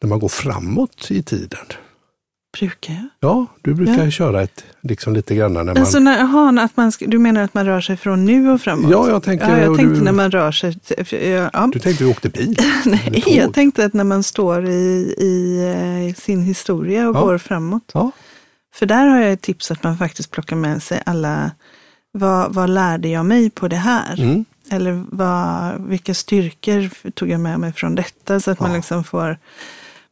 när 0.02 0.08
man 0.08 0.18
går 0.18 0.28
framåt 0.28 1.10
i 1.10 1.22
tiden. 1.22 1.58
brukar 2.60 2.94
jag. 2.94 3.08
Ja, 3.20 3.46
du 3.62 3.74
brukar 3.74 4.04
Ja. 4.04 4.10
köra 4.10 4.42
ett, 4.42 4.64
liksom 4.80 5.14
lite 5.14 5.34
grann 5.34 5.52
när 5.52 5.64
man... 5.64 5.76
Alltså 5.76 5.98
när, 5.98 6.20
aha, 6.22 6.60
att 6.60 6.76
man, 6.76 6.92
du 7.00 7.18
menar 7.18 7.42
att 7.42 7.54
man 7.54 7.66
rör 7.66 7.80
sig 7.80 7.96
från 7.96 8.24
nu 8.24 8.50
och 8.50 8.60
framåt? 8.60 8.90
Ja, 8.90 9.08
jag 9.08 9.22
tänker- 9.22 9.50
Ja, 9.50 9.58
jag 9.58 9.76
tänkte 9.76 9.94
du- 9.98 10.04
när 10.04 10.12
man 10.12 10.30
rör 10.30 10.52
sig. 10.52 10.78
Ja, 11.10 11.50
ja. 11.52 11.68
Du 11.72 11.78
tänkte 11.78 12.04
vi 12.04 12.10
åkte 12.10 12.28
bil? 12.28 12.56
Nej, 12.84 13.24
jag 13.26 13.54
tänkte 13.54 13.84
att 13.84 13.92
när 13.92 14.04
man 14.04 14.22
står 14.22 14.66
i, 14.68 15.14
i 15.18 15.60
eh, 16.08 16.14
sin 16.22 16.42
historia 16.42 17.08
och 17.08 17.16
Ja. 17.16 17.20
går 17.20 17.38
framåt. 17.38 17.90
Ja, 17.94 18.10
För 18.74 18.86
där 18.86 19.06
har 19.06 19.18
jag 19.20 19.32
ett 19.32 19.42
tips 19.42 19.70
att 19.70 19.82
man 19.82 19.98
faktiskt 19.98 20.30
plockar 20.30 20.56
med 20.56 20.82
sig 20.82 21.02
alla, 21.06 21.50
vad, 22.16 22.54
vad 22.54 22.70
lärde 22.70 23.08
jag 23.08 23.26
mig 23.26 23.50
på 23.50 23.68
det 23.68 23.76
här? 23.76 24.20
mm, 24.20 24.44
Eller 24.70 25.04
vad, 25.10 25.80
vilka 25.88 26.14
styrkor 26.14 27.10
tog 27.10 27.30
jag 27.30 27.40
med 27.40 27.60
mig 27.60 27.72
från 27.72 27.94
detta? 27.94 28.40
Så 28.40 28.50
att 28.50 28.60
man 28.60 28.72
liksom 28.72 29.04
får 29.04 29.38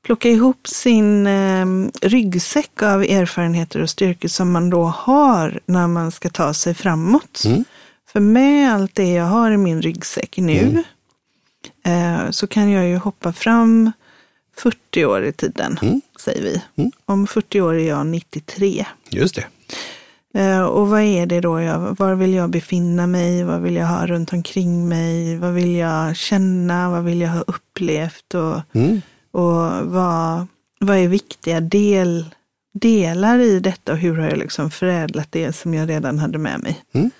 plocka 0.04 0.28
ihop 0.28 0.68
sin 0.68 1.26
eh, 1.26 1.66
ryggsäck 2.02 2.82
av 2.82 3.02
erfarenheter 3.02 3.82
och 3.82 3.90
styrkor 3.90 4.28
som 4.28 4.52
man 4.52 4.70
då 4.70 4.84
har 4.84 5.60
när 5.66 5.86
man 5.86 6.12
ska 6.12 6.30
ta 6.30 6.54
sig 6.54 6.74
framåt. 6.74 7.42
Mm. 7.46 7.64
För 8.12 8.20
med 8.20 8.74
allt 8.74 8.94
det 8.94 9.12
jag 9.12 9.24
har 9.24 9.50
i 9.50 9.56
min 9.56 9.82
ryggsäck 9.82 10.36
nu 10.36 10.84
eh, 11.84 12.30
så 12.30 12.46
kan 12.46 12.70
jag 12.70 12.88
ju 12.88 12.96
hoppa 12.96 13.32
fram 13.32 13.92
40 14.58 15.04
år 15.04 15.24
i 15.24 15.32
tiden, 15.32 15.78
säger 16.20 16.42
vi. 16.42 16.62
Om 17.04 17.26
40 17.26 17.60
år 17.60 17.74
är 17.74 17.88
jag 17.88 18.06
93. 18.06 18.86
Just 19.10 19.34
det. 19.34 19.44
Eh, 20.34 20.62
och 20.62 20.88
vad 20.88 21.00
är 21.00 21.26
det 21.26 21.40
då? 21.40 21.60
Jag, 21.60 21.96
var 21.98 22.14
vill 22.14 22.34
jag 22.34 22.50
befinna 22.50 23.06
mig? 23.06 23.44
Vad 23.44 23.60
vill 23.60 23.76
jag 23.76 23.86
ha 23.86 24.06
runt 24.06 24.32
omkring 24.32 24.88
mig? 24.88 25.36
Vad 25.38 25.52
vill 25.52 25.76
jag 25.76 26.16
känna? 26.16 26.90
Vad 26.90 27.04
vill 27.04 27.20
jag 27.20 27.30
ha 27.30 27.40
upplevt? 27.40 28.34
Och, 28.34 28.60
Mm. 28.72 29.00
och 29.30 29.86
vad, 29.92 30.46
vad 30.80 30.96
är 30.96 31.08
viktiga 31.08 31.60
del, 31.60 32.24
delar 32.74 33.38
i 33.38 33.60
detta? 33.60 33.92
Och 33.92 33.98
hur 33.98 34.16
har 34.18 34.28
jag 34.28 34.38
liksom 34.38 34.70
förädlat 34.70 35.28
det 35.32 35.52
som 35.52 35.74
jag 35.74 35.88
redan 35.88 36.18
hade 36.18 36.38
med 36.38 36.60
mig? 36.60 36.82
Mm. 36.92 37.10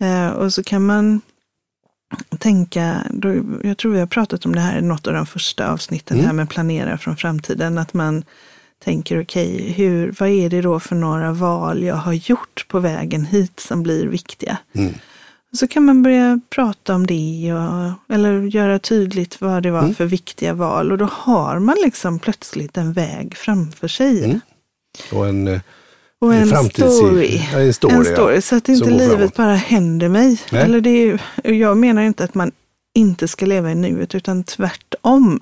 Eh, 0.00 0.32
och 0.32 0.52
så 0.52 0.62
kan 0.62 0.86
man 0.86 1.20
tänka, 2.38 3.02
då, 3.10 3.34
jag 3.62 3.78
tror 3.78 3.92
vi 3.92 3.98
har 4.00 4.06
pratat 4.06 4.46
om 4.46 4.54
det 4.54 4.60
här 4.60 4.78
i 4.78 4.82
något 4.82 5.06
av 5.06 5.12
de 5.14 5.26
första 5.26 5.72
avsnitten, 5.72 6.16
Mm. 6.16 6.26
här 6.26 6.32
med 6.34 6.50
planera 6.50 6.98
från 6.98 7.16
framtiden, 7.16 7.78
att 7.78 7.94
man 7.94 8.24
tänker 8.84 9.22
okej, 9.22 9.72
hur, 9.76 10.14
vad 10.18 10.28
är 10.28 10.50
det 10.50 10.60
då 10.60 10.80
för 10.80 10.94
några 10.96 11.32
val 11.32 11.82
jag 11.82 11.94
har 11.96 12.12
gjort 12.12 12.64
på 12.68 12.80
vägen 12.80 13.24
hit 13.24 13.60
som 13.60 13.82
blir 13.82 14.06
viktiga? 14.06 14.58
Mm. 14.74 14.94
Så 15.52 15.68
kan 15.68 15.84
man 15.84 16.02
börja 16.02 16.40
prata 16.50 16.94
om 16.94 17.06
det 17.06 17.52
och, 17.52 18.14
eller 18.14 18.40
göra 18.42 18.78
tydligt 18.78 19.40
vad 19.40 19.62
det 19.62 19.70
var 19.70 19.82
Mm. 19.82 19.94
för 19.94 20.04
viktiga 20.04 20.54
val 20.54 20.92
och 20.92 20.98
då 20.98 21.08
har 21.12 21.58
man 21.58 21.76
liksom 21.84 22.18
plötsligt 22.18 22.76
en 22.76 22.92
väg 22.92 23.36
framför 23.36 23.88
sig. 23.88 24.24
Mm. 24.24 24.40
Och 25.12 25.28
en, 25.28 25.48
eh, 25.48 25.60
Och 26.20 26.34
en 26.34 26.48
framtids- 26.48 26.90
story. 26.96 27.40
Ja, 27.52 27.58
en 27.60 27.74
story, 27.74 27.94
en 27.94 28.04
ja. 28.04 28.12
story 28.12 28.40
så 28.40 28.56
att 28.56 28.68
inte 28.68 28.90
livet 28.90 29.10
framåt. 29.16 29.36
bara 29.36 29.54
händer 29.54 30.08
mig. 30.08 30.40
Nej. 30.52 30.62
Eller 30.62 30.80
det 30.80 30.90
är, 30.90 31.20
jag 31.52 31.76
menar 31.76 32.02
inte 32.02 32.24
att 32.24 32.34
man 32.34 32.52
inte 32.94 33.28
ska 33.28 33.46
leva 33.46 33.70
i 33.70 33.74
nuet 33.74 34.14
utan 34.14 34.44
tvärtom. 34.44 35.40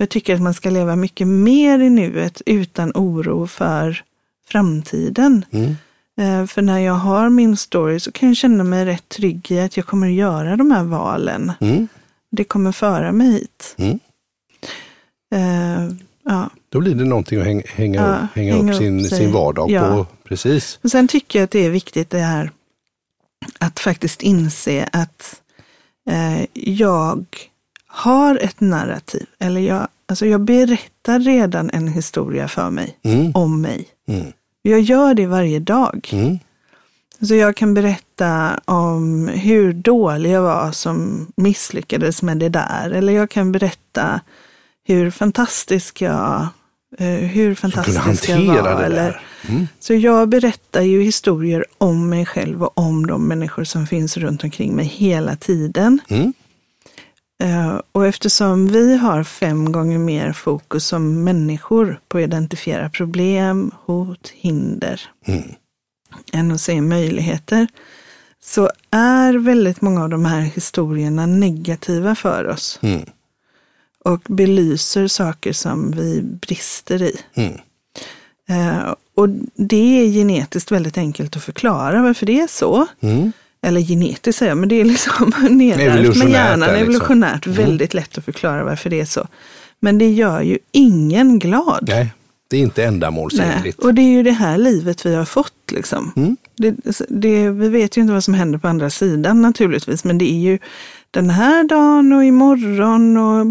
Jag 0.00 0.08
tycker 0.08 0.34
att 0.34 0.42
man 0.42 0.54
ska 0.54 0.70
leva 0.70 0.96
mycket 0.96 1.26
mer 1.26 1.78
i 1.78 1.90
nuet 1.90 2.42
utan 2.46 2.92
oro 2.94 3.46
för 3.46 4.02
framtiden. 4.48 5.44
Mm. 5.50 5.76
Eh, 6.20 6.46
För 6.46 6.62
när 6.62 6.78
jag 6.78 6.92
har 6.94 7.28
min 7.28 7.56
story 7.56 8.00
så 8.00 8.12
kan 8.12 8.28
jag 8.28 8.36
känna 8.36 8.64
mig 8.64 8.84
rätt 8.84 9.08
trygg 9.08 9.50
i 9.50 9.60
att 9.60 9.76
jag 9.76 9.86
kommer 9.86 10.06
göra 10.08 10.56
de 10.56 10.70
här 10.70 10.84
valen. 10.84 11.52
Mm. 11.60 11.88
Det 12.30 12.44
kommer 12.44 12.72
föra 12.72 13.12
mig 13.12 13.32
hit. 13.32 13.74
Mm. 13.78 13.98
Eh, 15.34 15.94
ja. 16.24 16.50
Då 16.68 16.80
blir 16.80 16.94
det 16.94 17.04
någonting 17.04 17.38
att 17.40 17.44
hänga, 17.46 17.62
hänga, 17.66 18.00
Ja, 18.00 18.14
upp, 18.16 18.30
hänga, 18.34 18.56
upp 18.72 18.76
sin, 18.78 19.00
upp 19.00 19.08
sig. 19.08 19.18
sin 19.18 19.32
vardag 19.32 19.70
Ja. 19.70 19.88
på. 19.88 20.06
Precis. 20.28 20.78
Och 20.82 20.90
sen 20.90 21.08
tycker 21.08 21.38
jag 21.38 21.44
att 21.44 21.50
det 21.50 21.66
är 21.66 21.70
viktigt 21.70 22.10
det 22.10 22.18
här 22.18 22.50
att 23.58 23.80
faktiskt 23.80 24.22
inse 24.22 24.88
att 24.92 25.40
eh, 26.10 26.44
jag 26.52 27.24
har 27.88 28.36
ett 28.36 28.60
narrativ. 28.60 29.26
Eller 29.38 29.60
jag, 29.60 29.88
alltså 30.06 30.26
jag 30.26 30.40
berättar 30.40 31.20
redan 31.20 31.70
en 31.70 31.88
historia 31.88 32.48
för 32.48 32.70
mig, 32.70 32.98
Mm. 33.02 33.32
om 33.34 33.60
mig. 33.60 33.86
Mm. 34.08 34.26
Jag 34.62 34.80
gör 34.80 35.14
det 35.14 35.26
varje 35.26 35.58
dag. 35.58 36.08
Mm. 36.12 36.38
Så 37.20 37.34
jag 37.34 37.56
kan 37.56 37.74
berätta 37.74 38.60
om 38.64 39.28
hur 39.28 39.72
dålig 39.72 40.30
jag 40.30 40.42
var 40.42 40.72
som 40.72 41.26
misslyckades 41.36 42.22
med 42.22 42.36
det 42.38 42.48
där. 42.48 42.90
Eller 42.90 43.12
jag 43.12 43.30
kan 43.30 43.52
berätta 43.52 44.20
hur 44.84 45.10
fantastisk 45.10 46.02
jag, 46.02 46.46
eh, 46.98 47.06
hur 47.08 47.54
fantastisk 47.54 47.98
jag 47.98 48.02
hantera 48.02 48.74
var. 48.74 48.82
Eller. 48.82 49.20
Mm. 49.48 49.68
så 49.80 49.94
jag 49.94 50.28
berättar 50.28 50.82
ju 50.82 51.02
historier 51.02 51.64
om 51.78 52.08
mig 52.08 52.26
själv 52.26 52.62
och 52.62 52.78
om 52.78 53.06
de 53.06 53.28
människor 53.28 53.64
som 53.64 53.86
finns 53.86 54.16
runt 54.16 54.44
omkring 54.44 54.76
mig 54.76 54.84
hela 54.86 55.36
tiden. 55.36 56.00
Mm. 56.08 56.32
Eh, 57.42 57.80
Och 57.92 58.06
eftersom 58.06 58.66
vi 58.68 58.96
har 58.96 59.24
fem 59.24 59.72
gånger 59.72 59.98
mer 59.98 60.32
fokus 60.32 60.86
som 60.86 61.24
människor 61.24 62.00
på 62.08 62.18
att 62.18 62.24
identifiera 62.24 62.90
problem, 62.90 63.70
hot, 63.84 64.28
hinder 64.34 65.00
Mm. 65.26 65.42
än 66.32 66.50
att 66.52 66.60
se 66.60 66.80
möjligheter, 66.80 67.66
så 68.42 68.70
är 68.90 69.34
väldigt 69.34 69.80
många 69.80 70.02
av 70.02 70.08
de 70.08 70.24
här 70.24 70.40
historierna 70.40 71.26
negativa 71.26 72.14
för 72.14 72.46
oss 72.48 72.78
Mm. 72.82 73.02
och 74.04 74.20
belyser 74.28 75.08
saker 75.08 75.52
som 75.52 75.90
vi 75.90 76.22
brister 76.22 77.02
i. 77.02 77.16
Mm. 77.34 77.52
Eh, 78.48 78.94
Och 79.14 79.28
det 79.54 80.00
är 80.00 80.12
genetiskt 80.12 80.72
väldigt 80.72 80.98
enkelt 80.98 81.36
att 81.36 81.42
förklara 81.44 82.02
varför 82.02 82.26
det 82.26 82.40
är 82.40 82.46
så. 82.46 82.86
Mm. 83.00 83.32
Eller 83.62 83.80
genetiskt 83.80 84.38
säger 84.38 84.50
jag, 84.50 84.58
men 84.58 84.68
det 84.68 84.80
är 84.80 84.84
liksom 84.84 85.32
nedärvt 85.50 86.16
med 86.16 86.30
hjärnan. 86.30 86.60
liksom. 86.60 86.76
Evolutionärt, 86.82 87.46
väldigt 87.46 87.94
lätt 87.94 88.18
att 88.18 88.24
förklara 88.24 88.64
varför 88.64 88.90
det 88.90 89.00
är 89.00 89.04
så. 89.04 89.26
Men 89.80 89.98
det 89.98 90.10
gör 90.10 90.42
ju 90.42 90.58
ingen 90.72 91.38
glad. 91.38 91.84
Nej, 91.88 92.12
det 92.50 92.56
är 92.56 92.60
inte 92.60 92.80
Nej. 92.80 92.88
ändamålsenligt. 92.88 93.78
Och 93.78 93.94
det 93.94 94.02
är 94.02 94.10
ju 94.10 94.22
det 94.22 94.30
här 94.32 94.58
livet 94.58 95.06
vi 95.06 95.14
har 95.14 95.24
fått. 95.24 95.52
Liksom. 95.72 96.12
Mm. 96.16 96.36
Det, 96.56 96.74
det, 97.08 97.50
vi 97.50 97.68
vet 97.68 97.96
ju 97.96 98.00
inte 98.02 98.12
vad 98.14 98.24
som 98.24 98.34
händer 98.34 98.58
på 98.58 98.68
andra 98.68 98.90
sidan 98.90 99.42
naturligtvis, 99.42 100.04
men 100.04 100.18
det 100.18 100.32
är 100.32 100.38
ju 100.38 100.58
den 101.10 101.30
här 101.30 101.64
dagen 101.64 102.12
och 102.12 102.24
imorgon 102.24 103.16
och 103.16 103.46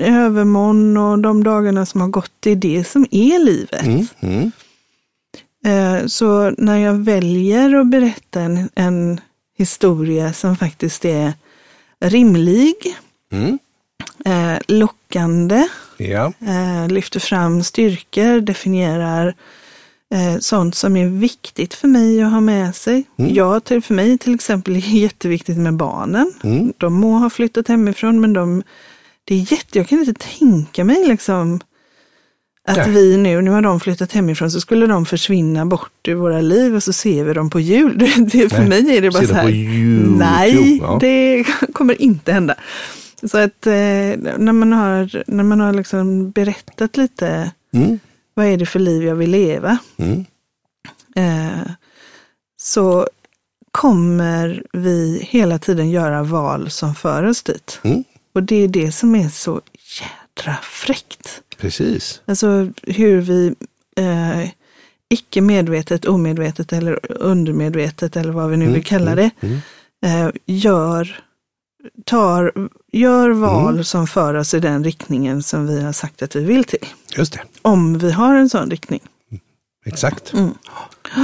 övermorgon 0.00 0.96
och 0.96 1.18
de 1.18 1.44
dagarna 1.44 1.86
som 1.86 2.00
har 2.00 2.08
gått, 2.08 2.30
det 2.40 2.50
är 2.50 2.56
det 2.56 2.84
som 2.88 3.06
är 3.10 3.44
livet. 3.44 3.82
Mm. 3.86 4.06
Mm. 4.20 4.52
Eh, 5.66 6.06
Så 6.06 6.50
när 6.58 6.76
jag 6.78 6.94
väljer 6.94 7.74
att 7.80 7.86
berätta 7.86 8.40
en, 8.40 8.68
en 8.74 9.20
historia 9.60 10.32
som 10.32 10.56
faktiskt 10.56 11.04
är 11.04 11.32
rimlig, 12.04 12.74
Mm. 13.32 13.58
eh, 14.24 14.58
lockande, 14.68 15.68
Ja. 15.96 16.32
eh, 16.40 16.88
lyfter 16.88 17.20
fram 17.20 17.62
styrkor, 17.62 18.40
definierar 18.40 19.34
eh, 20.14 20.38
sånt 20.40 20.74
som 20.74 20.96
är 20.96 21.06
viktigt 21.06 21.74
för 21.74 21.88
mig 21.88 22.22
att 22.22 22.30
ha 22.32 22.40
med 22.40 22.76
sig. 22.76 23.04
Mm. 23.18 23.34
Jag, 23.34 23.64
till, 23.64 23.82
för 23.82 23.94
mig 23.94 24.18
till 24.18 24.34
exempel 24.34 24.76
är 24.76 24.80
det 24.80 24.86
jätteviktigt 24.98 25.58
med 25.58 25.74
barnen. 25.76 26.32
Mm. 26.44 26.72
De 26.78 26.94
må 26.94 27.12
ha 27.18 27.30
flyttat 27.30 27.68
hemifrån 27.68 28.20
men 28.20 28.32
de, 28.32 28.62
det 29.24 29.34
är 29.34 29.52
jätte, 29.52 29.78
jag 29.78 29.88
kan 29.88 29.98
inte 29.98 30.26
tänka 30.38 30.84
mig 30.84 31.08
liksom 31.08 31.60
att 32.70 32.86
vi 32.86 33.16
nu, 33.16 33.42
nu 33.42 33.50
har 33.50 33.62
de 33.62 33.80
flyttat 33.80 34.12
hemifrån, 34.12 34.50
så 34.50 34.60
skulle 34.60 34.86
de 34.86 35.06
försvinna 35.06 35.66
bort 35.66 36.08
ur 36.08 36.14
våra 36.14 36.40
liv 36.40 36.74
och 36.76 36.82
så 36.82 36.92
ser 36.92 37.24
vi 37.24 37.32
dem 37.34 37.50
på 37.50 37.60
jul. 37.60 37.98
Det, 38.32 38.48
för 38.48 38.58
Nej, 38.58 38.68
mig 38.68 38.96
är 38.96 39.02
det 39.02 39.10
bara 39.10 39.20
ser 39.20 39.26
så 39.26 39.34
här, 39.34 40.18
nej, 40.18 40.78
ja. 40.78 40.98
det 41.00 41.44
kommer 41.72 42.02
inte 42.02 42.32
hända. 42.32 42.54
Så 43.22 43.38
att 43.38 43.66
eh, 43.66 43.72
när 43.72 44.52
man 44.52 44.72
har, 44.72 45.22
när 45.26 45.44
man 45.44 45.60
har 45.60 45.72
liksom 45.72 46.30
berättat 46.30 46.96
lite, 46.96 47.50
Mm. 47.72 47.98
vad 48.34 48.46
är 48.46 48.56
det 48.56 48.66
för 48.66 48.78
liv 48.78 49.04
jag 49.04 49.14
vill 49.14 49.30
leva? 49.30 49.78
Mm. 49.96 50.24
Eh, 51.16 51.70
så 52.60 53.08
kommer 53.70 54.62
vi 54.72 55.26
hela 55.30 55.58
tiden 55.58 55.90
göra 55.90 56.22
val 56.22 56.70
som 56.70 56.94
för 56.94 57.22
oss 57.24 57.42
dit. 57.42 57.80
Mm. 57.82 58.04
Och 58.34 58.42
det 58.42 58.56
är 58.56 58.68
det 58.68 58.92
som 58.92 59.14
är 59.14 59.28
så 59.28 59.60
jädra 60.00 60.56
fräckt. 60.62 61.42
Precis. 61.60 62.22
Alltså 62.26 62.68
hur 62.82 63.20
vi 63.20 63.54
eh, 63.96 64.48
icke 65.08 65.40
medvetet, 65.40 66.04
omedvetet 66.04 66.72
eller 66.72 67.12
undermedvetet 67.22 68.16
eller 68.16 68.32
vad 68.32 68.50
vi 68.50 68.56
nu 68.56 68.72
vill 68.72 68.84
kalla 68.84 69.14
det, 69.14 69.30
Mm. 69.40 69.58
eh, 70.04 70.30
gör, 70.46 71.18
tar, 72.04 72.52
gör 72.92 73.30
val 73.30 73.72
Mm. 73.72 73.84
som 73.84 74.06
för 74.06 74.34
oss 74.34 74.54
i 74.54 74.60
den 74.60 74.84
riktningen 74.84 75.42
som 75.42 75.66
vi 75.66 75.82
har 75.82 75.92
sagt 75.92 76.22
att 76.22 76.36
vi 76.36 76.44
vill 76.44 76.64
till. 76.64 76.86
Just 77.16 77.32
det. 77.32 77.40
Om 77.62 77.98
vi 77.98 78.10
har 78.12 78.34
en 78.34 78.48
sån 78.48 78.70
riktning. 78.70 79.00
Exakt. 79.86 80.32
Mm. 80.32 80.54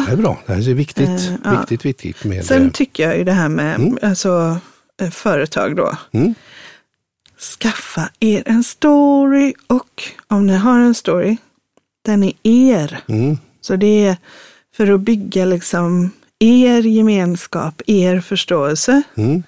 Det 0.06 0.12
är 0.12 0.16
bra. 0.16 0.38
Det 0.46 0.52
här 0.54 0.68
är 0.68 0.74
viktigt. 0.74 1.08
Eh, 1.08 1.34
ja. 1.44 1.50
Viktigt, 1.60 1.84
viktigt 1.84 2.24
med 2.24 2.44
Sen 2.44 2.64
det. 2.64 2.70
tycker 2.70 3.08
jag 3.08 3.18
ju 3.18 3.24
det 3.24 3.32
här 3.32 3.48
med 3.48 3.74
Mm. 3.76 3.98
alltså, 4.02 4.58
eh, 5.02 5.10
företag 5.10 5.76
då. 5.76 5.96
Skaffa 7.38 8.08
er 8.20 8.42
en 8.46 8.64
story 8.64 9.54
och 9.66 10.02
om 10.28 10.46
ni 10.46 10.56
har 10.56 10.78
en 10.78 10.94
story, 10.94 11.36
den 12.04 12.22
är 12.22 12.32
er. 12.42 13.00
Mm. 13.08 13.38
Så 13.60 13.76
det 13.76 14.06
är 14.06 14.16
för 14.76 14.90
att 14.90 15.00
bygga 15.00 15.44
liksom 15.44 16.10
er 16.38 16.82
gemenskap, 16.82 17.82
er 17.86 18.20
förståelse. 18.20 19.02
Mm. 19.16 19.42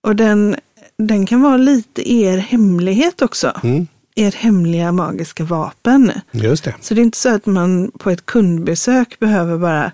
Och 0.00 0.16
den, 0.16 0.56
den 0.98 1.26
kan 1.26 1.42
vara 1.42 1.56
lite 1.56 2.12
er 2.12 2.38
hemlighet 2.38 3.22
också. 3.22 3.52
Mm. 3.62 3.86
Er 4.16 4.32
hemliga 4.32 4.92
magiska 4.92 5.44
vapen. 5.44 6.12
Just 6.32 6.64
det. 6.64 6.74
Så 6.80 6.94
det 6.94 7.00
är 7.00 7.02
inte 7.02 7.18
så 7.18 7.34
att 7.34 7.46
man 7.46 7.90
på 7.98 8.10
ett 8.10 8.26
kundbesök 8.26 9.18
behöver 9.18 9.58
bara 9.58 9.92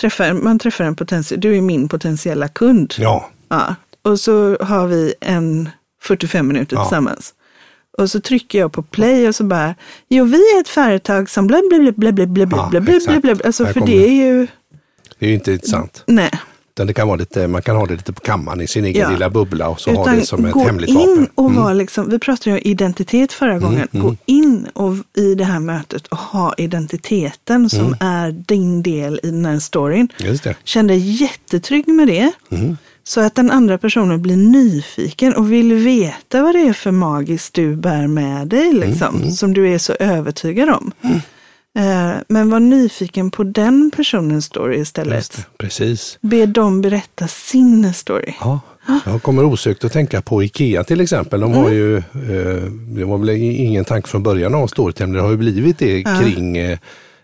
träffa, 0.00 0.34
man 0.34 0.58
träffar 0.58 0.84
en 0.84 0.96
potentiell, 0.96 1.40
du 1.40 1.56
är 1.56 1.60
min 1.60 1.88
potentiella 1.88 2.48
kund. 2.48 2.94
Ja. 2.98 3.30
Ja. 3.48 3.74
och 4.02 4.20
så 4.20 4.56
har 4.60 4.86
vi 4.86 5.14
en 5.20 5.70
45 6.02 6.48
minuter 6.48 6.76
Ja. 6.76 6.84
tillsammans. 6.84 7.34
Och 7.98 8.10
så 8.10 8.20
trycker 8.20 8.58
jag 8.58 8.72
på 8.72 8.82
play 8.82 9.28
och 9.28 9.34
så 9.34 9.44
bara, 9.44 9.74
jo 10.08 10.24
vi 10.24 10.36
är 10.56 10.60
ett 10.60 10.68
företag 10.68 11.30
som 11.30 11.46
bla 11.46 11.60
bla 11.70 11.78
bla 11.78 11.92
bla 11.92 12.12
bla 12.12 12.26
bla 12.26 12.46
bla 12.46 12.58
Ja, 12.72 12.80
bla 12.80 13.20
bla 13.20 13.20
bla. 13.34 13.44
Alltså 13.46 13.66
för 13.66 13.80
det 13.86 14.06
är 14.06 14.12
ju, 14.12 14.46
Det 15.18 15.26
är 15.26 15.28
ju 15.28 15.34
inte 15.34 15.52
intressant. 15.52 16.02
nej. 16.06 16.30
Utan 16.74 16.86
det 16.86 16.94
kan 16.94 17.08
vara 17.08 17.16
lite, 17.16 17.48
man 17.48 17.62
kan 17.62 17.76
ha 17.76 17.86
det 17.86 17.94
lite 17.94 18.12
på 18.12 18.20
kammaren 18.20 18.60
i 18.60 18.66
sin 18.66 18.84
egen 18.84 19.02
Ja. 19.02 19.10
lilla 19.10 19.30
bubbla 19.30 19.68
och 19.68 19.80
så 19.80 19.90
ha 19.94 20.02
Utan 20.02 20.16
det 20.18 20.26
som 20.26 20.44
ett 20.46 20.54
hemligt 20.56 20.90
vapen. 20.94 21.12
Mm. 21.12 21.26
och 21.34 21.54
vara 21.54 21.72
liksom, 21.72 22.10
vi 22.10 22.18
pratade 22.18 22.50
ju 22.50 22.56
om 22.56 22.62
identitet 22.64 23.32
förra 23.32 23.58
gången. 23.58 23.88
Gå 23.92 24.16
in 24.26 24.66
och, 24.74 24.94
i 25.16 25.34
det 25.34 25.44
här 25.44 25.60
mötet 25.60 26.06
och 26.06 26.18
ha 26.18 26.54
identiteten 26.56 27.70
som 27.70 27.80
Mm. 27.80 27.96
är 28.00 28.32
din 28.32 28.82
del 28.82 29.20
i 29.22 29.30
den 29.30 29.44
här 29.46 29.58
storyn. 29.58 30.08
Just 30.18 30.44
det. 30.44 30.56
Kände 30.64 30.94
jättetrygg 30.94 31.88
med 31.88 32.08
det. 32.08 32.32
Mm. 33.08 33.24
Så 33.24 33.26
att 33.26 33.34
den 33.34 33.50
andra 33.50 33.78
personen 33.78 34.22
blir 34.22 34.36
nyfiken 34.36 35.34
och 35.34 35.52
vill 35.52 35.74
veta 35.74 36.42
vad 36.42 36.54
det 36.54 36.60
är 36.68 36.72
för 36.72 36.90
magiskt 36.90 37.54
du 37.54 37.76
bär 37.76 38.06
med 38.06 38.46
dig, 38.48 38.68
Mm, 38.70 38.88
liksom, 38.88 39.30
som 39.30 39.54
du 39.54 39.74
är 39.74 39.78
så 39.78 39.92
övertygad 39.92 40.68
om. 40.70 40.92
Eh, 41.78 42.10
Men 42.28 42.50
var 42.50 42.60
nyfiken 42.60 43.30
på 43.30 43.44
den 43.44 43.90
personens 43.96 44.44
story 44.44 44.80
istället. 44.80 45.36
Det. 45.36 45.44
Precis. 45.58 46.18
Be 46.20 46.46
dem 46.46 46.80
berätta 46.80 47.28
sin 47.28 47.94
story. 47.94 48.34
Ja. 48.40 48.60
Jag 49.06 49.22
kommer 49.22 49.44
osökt 49.44 49.84
att 49.84 49.92
tänka 49.92 50.22
på 50.22 50.42
Ikea 50.42 50.84
till 50.84 51.00
exempel. 51.00 51.40
De 51.40 51.52
Mm. 51.52 51.64
har 51.64 51.70
ju, 51.70 51.96
eh, 51.96 52.62
det 52.96 53.04
var 53.04 53.18
väl 53.18 53.28
ingen 53.30 53.84
tanke 53.84 54.08
från 54.08 54.22
början 54.22 54.54
av 54.54 54.66
Storytime, 54.66 55.14
det 55.16 55.22
har 55.22 55.30
ju 55.30 55.36
blivit 55.36 55.78
det 55.78 56.02
kring 56.02 56.56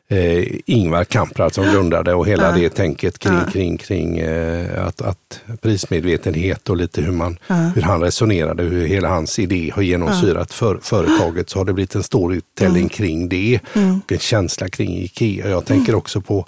eh, 0.08 0.44
Ingvar 0.66 1.04
Kamprad 1.04 1.54
som 1.54 1.64
grundade 1.64 2.14
och 2.14 2.26
hela 2.26 2.52
det 2.52 2.70
tänket 2.70 3.18
kring, 3.18 3.44
kring, 3.52 3.76
kring 3.76 4.18
eh, 4.18 4.86
att, 4.86 5.02
att 5.02 5.40
prismedvetenhet 5.62 6.70
och 6.70 6.76
lite 6.76 7.00
hur, 7.00 7.12
man, 7.12 7.38
hur 7.74 7.82
han 7.82 8.00
resonerade, 8.00 8.62
hur 8.62 8.86
hela 8.86 9.08
hans 9.08 9.38
idé 9.38 9.72
har 9.74 9.82
genomsyrat 9.82 10.52
för, 10.52 10.78
företaget 10.82 11.50
så 11.50 11.58
har 11.58 11.64
det 11.64 11.72
blivit 11.72 11.94
en 11.94 12.02
storytelling 12.02 12.88
kring 12.88 13.28
det 13.28 13.60
och 14.04 14.12
en 14.12 14.18
känsla 14.18 14.68
kring 14.68 14.96
Ikea. 14.98 15.48
Jag 15.48 15.64
tänker 15.64 15.94
också 15.94 16.20
på, 16.20 16.46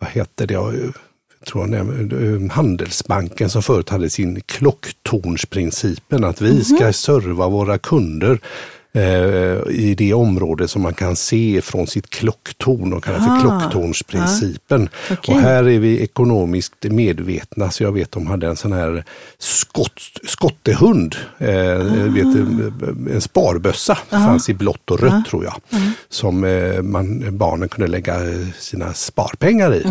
vad 0.00 0.10
heter 0.10 0.46
det, 0.46 0.54
jag 0.54 0.74
tror 1.46 1.62
jag 1.62 1.70
nämnde, 1.70 2.16
eh, 2.16 2.50
Handelsbanken 2.50 3.50
som 3.50 3.62
förut 3.62 3.88
hade 3.88 4.10
sin 4.10 4.40
klocktornsprincipen, 4.40 6.24
att 6.24 6.40
vi 6.40 6.64
ska 6.64 6.92
serva 6.92 7.48
våra 7.48 7.78
kunder 7.78 8.40
i 9.70 9.94
det 9.98 10.14
område 10.14 10.68
som 10.68 10.82
man 10.82 10.94
kan 10.94 11.16
se 11.16 11.60
från 11.62 11.86
sitt 11.86 12.10
klocktorn 12.10 12.92
och 12.92 13.04
kallar 13.04 13.18
för 13.18 13.28
Ah, 13.28 13.40
klocktornsprincipen. 13.40 14.88
Okej. 15.10 15.34
Och 15.34 15.40
här 15.40 15.68
är 15.68 15.78
vi 15.78 16.00
ekonomiskt 16.02 16.84
medvetna, 16.84 17.70
så 17.70 17.82
jag 17.82 17.92
vet 17.92 18.12
de 18.12 18.26
hade 18.26 18.46
en 18.46 18.56
sån 18.56 18.72
här 18.72 19.04
skott, 19.38 20.00
skottehund, 20.24 21.16
eh, 21.38 21.48
vet, 22.14 22.24
eh, 22.24 23.14
en 23.14 23.20
sparbössa, 23.20 23.98
fanns 24.10 24.48
i 24.48 24.54
blått 24.54 24.90
och 24.90 25.00
rött 25.00 25.26
tror 25.26 25.44
jag, 25.44 25.54
som 26.08 26.44
eh, 26.44 26.82
man, 26.82 27.38
barnen 27.38 27.68
kunde 27.68 27.90
lägga 27.90 28.14
eh, 28.14 28.46
sina 28.58 28.94
sparpengar 28.94 29.74
i. 29.74 29.86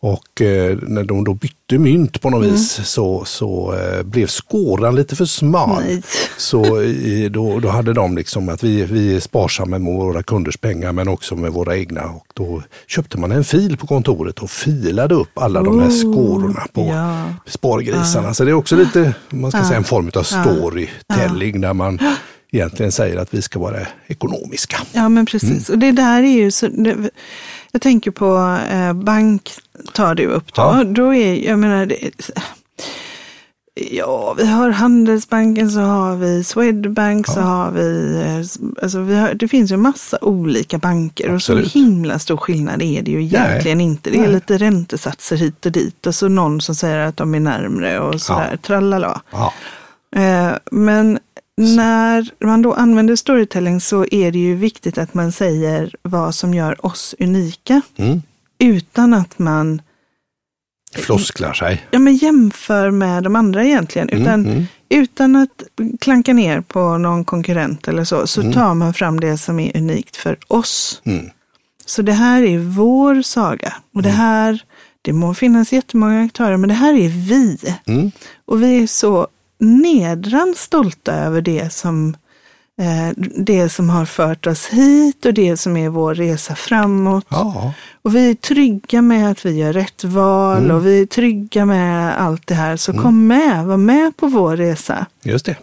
Och 0.00 0.42
eh, 0.42 0.78
när 0.82 1.04
de 1.04 1.24
då 1.24 1.34
bytte 1.34 1.78
mynt 1.78 2.20
på 2.20 2.30
något 2.30 2.46
vis 2.46 2.80
så, 2.84 3.24
så 3.24 3.74
eh, 3.74 4.02
blev 4.02 4.26
skåran 4.26 4.94
lite 4.94 5.16
för 5.16 5.24
smal. 5.24 5.82
Nej. 5.84 6.02
Så 6.38 6.82
i, 6.82 7.28
då, 7.28 7.60
då 7.60 7.68
hade 7.68 7.92
de 7.92 8.11
liksom 8.14 8.48
att 8.48 8.64
vi, 8.64 8.84
vi 8.84 9.16
är 9.16 9.20
sparsamma 9.20 9.78
med 9.78 9.92
våra 9.92 10.22
kunders 10.22 10.56
pengar 10.56 10.92
men 10.92 11.08
också 11.08 11.36
med 11.36 11.52
våra 11.52 11.76
egna. 11.76 12.02
Och 12.04 12.26
då 12.34 12.62
köpte 12.86 13.18
man 13.18 13.32
en 13.32 13.44
fil 13.44 13.76
på 13.76 13.86
kontoret 13.86 14.38
och 14.38 14.50
filade 14.50 15.14
upp 15.14 15.38
alla 15.38 15.62
de 15.62 15.80
här 15.80 15.88
Oh, 15.88 16.12
skårorna 16.12 16.66
på 16.72 16.86
ja. 16.86 17.24
spargrisarna. 17.46 18.34
Så 18.34 18.44
det 18.44 18.50
är 18.50 18.54
också 18.54 18.76
lite, 18.76 19.14
man 19.30 19.50
ska 19.50 19.64
säga 19.64 19.76
en 19.76 19.84
form 19.84 20.10
av 20.14 20.22
storytelling 20.22 21.60
där 21.60 21.72
man 21.74 21.98
egentligen 22.52 22.92
säger 22.92 23.16
att 23.16 23.34
vi 23.34 23.42
ska 23.42 23.58
vara 23.58 23.86
ekonomiska. 24.06 24.76
Ja, 24.92 25.08
men 25.08 25.26
precis. 25.26 25.68
Och 25.68 25.78
det 25.78 25.92
där 25.92 26.22
är 26.22 26.36
ju 26.36 26.50
så... 26.50 26.68
Det, 26.68 27.10
jag 27.72 27.82
tänker 27.82 28.10
på 28.10 28.58
eh, 28.70 28.92
bank, 28.92 29.50
tar 29.92 30.14
du 30.14 30.26
upp 30.26 30.54
då. 30.54 30.62
Ja. 30.62 30.84
Då 30.84 31.14
är, 31.14 31.48
jag 31.48 31.58
menar, 31.58 31.86
det, 31.86 31.96
ja, 33.74 34.34
vi 34.34 34.46
har 34.46 34.70
Handelsbanken, 34.70 35.70
så 35.70 35.80
har 35.80 36.16
vi 36.16 36.44
Swedbank, 36.44 37.26
så 37.26 37.40
har 37.40 37.70
vi, 37.70 38.16
eh, 38.22 38.82
alltså 38.82 39.00
vi 39.00 39.14
har, 39.14 39.34
det 39.34 39.48
finns 39.48 39.72
ju 39.72 39.76
massa 39.76 40.18
olika 40.20 40.78
banker 40.78 41.34
och 41.34 41.42
så 41.42 41.52
Absolut. 41.52 41.72
himla 41.72 42.18
stor 42.18 42.36
skillnad 42.36 42.82
är 42.82 43.02
det 43.02 43.10
ju 43.10 43.22
egentligen 43.22 43.80
inte. 43.80 44.10
Det 44.10 44.16
är 44.16 44.20
Nej. 44.22 44.32
lite 44.32 44.58
räntesatser 44.58 45.36
hit 45.36 45.66
och 45.66 45.72
dit 45.72 46.06
och 46.06 46.14
så 46.14 46.28
någon 46.28 46.60
som 46.60 46.74
säger 46.74 46.98
att 46.98 47.16
de 47.16 47.34
är 47.34 47.40
närmre 47.40 48.00
och 48.00 48.20
sådär, 48.20 48.56
trallala. 48.56 49.22
Ja. 49.30 49.52
Eh, 50.16 50.52
Men 50.70 51.18
när 51.56 52.44
man 52.44 52.62
då 52.62 52.72
använder 52.74 53.16
storytelling 53.16 53.80
så 53.80 54.06
är 54.10 54.32
det 54.32 54.38
ju 54.38 54.54
viktigt 54.54 54.98
att 54.98 55.14
man 55.14 55.32
säger 55.32 55.94
vad 56.02 56.34
som 56.34 56.54
gör 56.54 56.86
oss 56.86 57.14
unika. 57.18 57.80
Mm. 57.96 58.22
Utan 58.58 59.14
att 59.14 59.38
man 59.38 59.82
Flosklar 60.94 61.52
sig. 61.52 61.86
ja, 61.90 61.98
men 61.98 62.16
jämför 62.16 62.90
med 62.90 63.22
de 63.22 63.36
andra 63.36 63.64
egentligen. 63.64 64.08
Mm, 64.08 64.22
Utan, 64.22 64.66
utan 64.88 65.36
att 65.36 65.62
klanka 66.00 66.32
ner 66.32 66.60
på 66.60 66.98
någon 66.98 67.24
konkurrent 67.24 67.88
eller 67.88 68.04
så, 68.04 68.26
så 68.26 68.52
tar 68.52 68.74
man 68.74 68.94
fram 68.94 69.20
det 69.20 69.38
som 69.38 69.60
är 69.60 69.76
unikt 69.76 70.16
för 70.16 70.38
oss. 70.48 71.02
Mm. 71.04 71.30
Så 71.86 72.02
det 72.02 72.12
här 72.12 72.42
är 72.42 72.58
vår 72.58 73.22
saga. 73.22 73.74
Och 73.94 74.02
det 74.02 74.10
här, 74.10 74.62
det 75.02 75.12
må 75.12 75.34
finnas 75.34 75.72
jättemånga 75.72 76.24
aktörer, 76.24 76.56
men 76.56 76.68
det 76.68 76.74
här 76.74 76.94
är 76.94 77.08
vi. 77.08 77.58
Mm. 77.86 78.10
Och 78.44 78.62
vi 78.62 78.82
är 78.82 78.86
så 78.86 79.26
nedran 79.58 80.54
stolta 80.56 81.14
över 81.14 81.40
det 81.40 81.72
som, 81.72 82.16
det 83.36 83.68
som 83.68 83.90
har 83.90 84.04
fört 84.04 84.46
oss 84.46 84.66
hit 84.66 85.24
och 85.26 85.34
det 85.34 85.56
som 85.56 85.76
är 85.76 85.88
vår 85.88 86.14
resa 86.14 86.54
framåt. 86.54 87.26
Ja. 87.28 87.72
Och 88.02 88.16
vi 88.16 88.30
är 88.30 88.34
trygga 88.34 89.02
med 89.02 89.30
att 89.30 89.46
vi 89.46 89.50
gör 89.58 89.72
rätt 89.72 90.04
val 90.04 90.58
Mm. 90.64 90.76
och 90.76 90.86
vi 90.86 91.02
är 91.02 91.06
trygga 91.06 91.64
med 91.66 92.20
allt 92.20 92.46
det 92.46 92.54
här. 92.54 92.76
Så 92.76 92.92
kom 92.92 93.26
med, 93.26 93.64
var 93.66 93.76
med 93.76 94.16
på 94.16 94.26
vår 94.26 94.56
resa. 94.56 95.06
Just 95.22 95.44
det. 95.46 95.56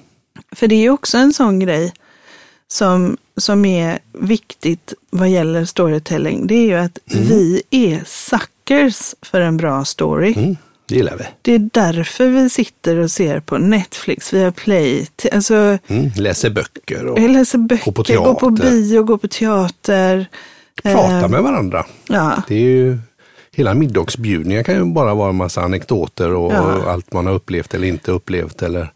För 0.51 0.67
det 0.67 0.75
är 0.85 0.89
också 0.89 1.17
en 1.17 1.33
sån 1.33 1.59
grej 1.59 1.93
som, 2.67 3.17
som 3.37 3.65
är 3.65 3.99
viktigt 4.13 4.93
vad 5.09 5.29
gäller 5.29 5.65
storytelling. 5.65 6.47
Det 6.47 6.55
är 6.55 6.65
ju 6.65 6.75
att 6.77 6.99
vi 7.05 7.61
är 7.71 8.03
suckers 8.05 9.15
för 9.21 9.41
en 9.41 9.57
bra 9.57 9.85
story. 9.85 10.55
Det 10.89 10.95
gillar 10.95 11.17
vi. 11.17 11.23
Det 11.41 11.53
är 11.53 11.69
därför 11.73 12.27
vi 12.29 12.49
sitter 12.49 12.97
och 12.97 13.11
ser 13.11 13.39
på 13.39 13.57
Netflix, 13.57 14.33
via 14.33 14.51
Play. 14.51 15.07
Alltså, 15.31 15.77
Mm. 15.87 16.09
Läser 16.17 16.49
böcker 16.49 17.05
och 17.05 17.19
läser 17.29 17.57
böcker, 17.57 17.85
Gå 17.85 17.91
på 17.91 18.03
går 18.03 18.33
på 18.33 18.55
teater. 18.57 18.71
bio, 18.71 19.03
går 19.03 19.17
på 19.17 19.27
teater. 19.27 20.25
pratar 20.83 21.23
Eh, 21.23 21.29
med 21.29 21.43
varandra. 21.43 21.85
Ja, 22.07 22.41
Det 22.47 22.55
är 22.55 22.59
ju, 22.59 22.97
hela 23.51 23.73
middagsbjudningar 23.73 24.63
kan 24.63 24.75
ju 24.75 24.85
bara 24.85 25.13
vara 25.13 25.29
en 25.29 25.35
massa 25.35 25.61
anekdoter 25.61 26.33
och 26.33 26.53
Ja. 26.53 26.91
allt 26.91 27.13
man 27.13 27.25
har 27.25 27.33
upplevt 27.33 27.73
eller 27.73 27.87
inte 27.87 28.11
upplevt. 28.11 28.61
Eller, 28.61 28.91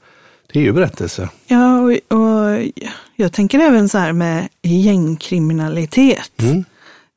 det 0.54 0.60
är 0.60 0.64
ju 0.64 0.72
berättelse. 0.74 1.30
ja 1.48 1.80
och, 1.80 2.18
och 2.18 2.60
jag 3.16 3.34
tänker 3.34 3.60
även 3.60 3.90
så 3.90 3.98
här 3.98 4.14
med 4.14 4.48
gängkriminalitet. 4.62 6.32
Mm. 6.42 6.64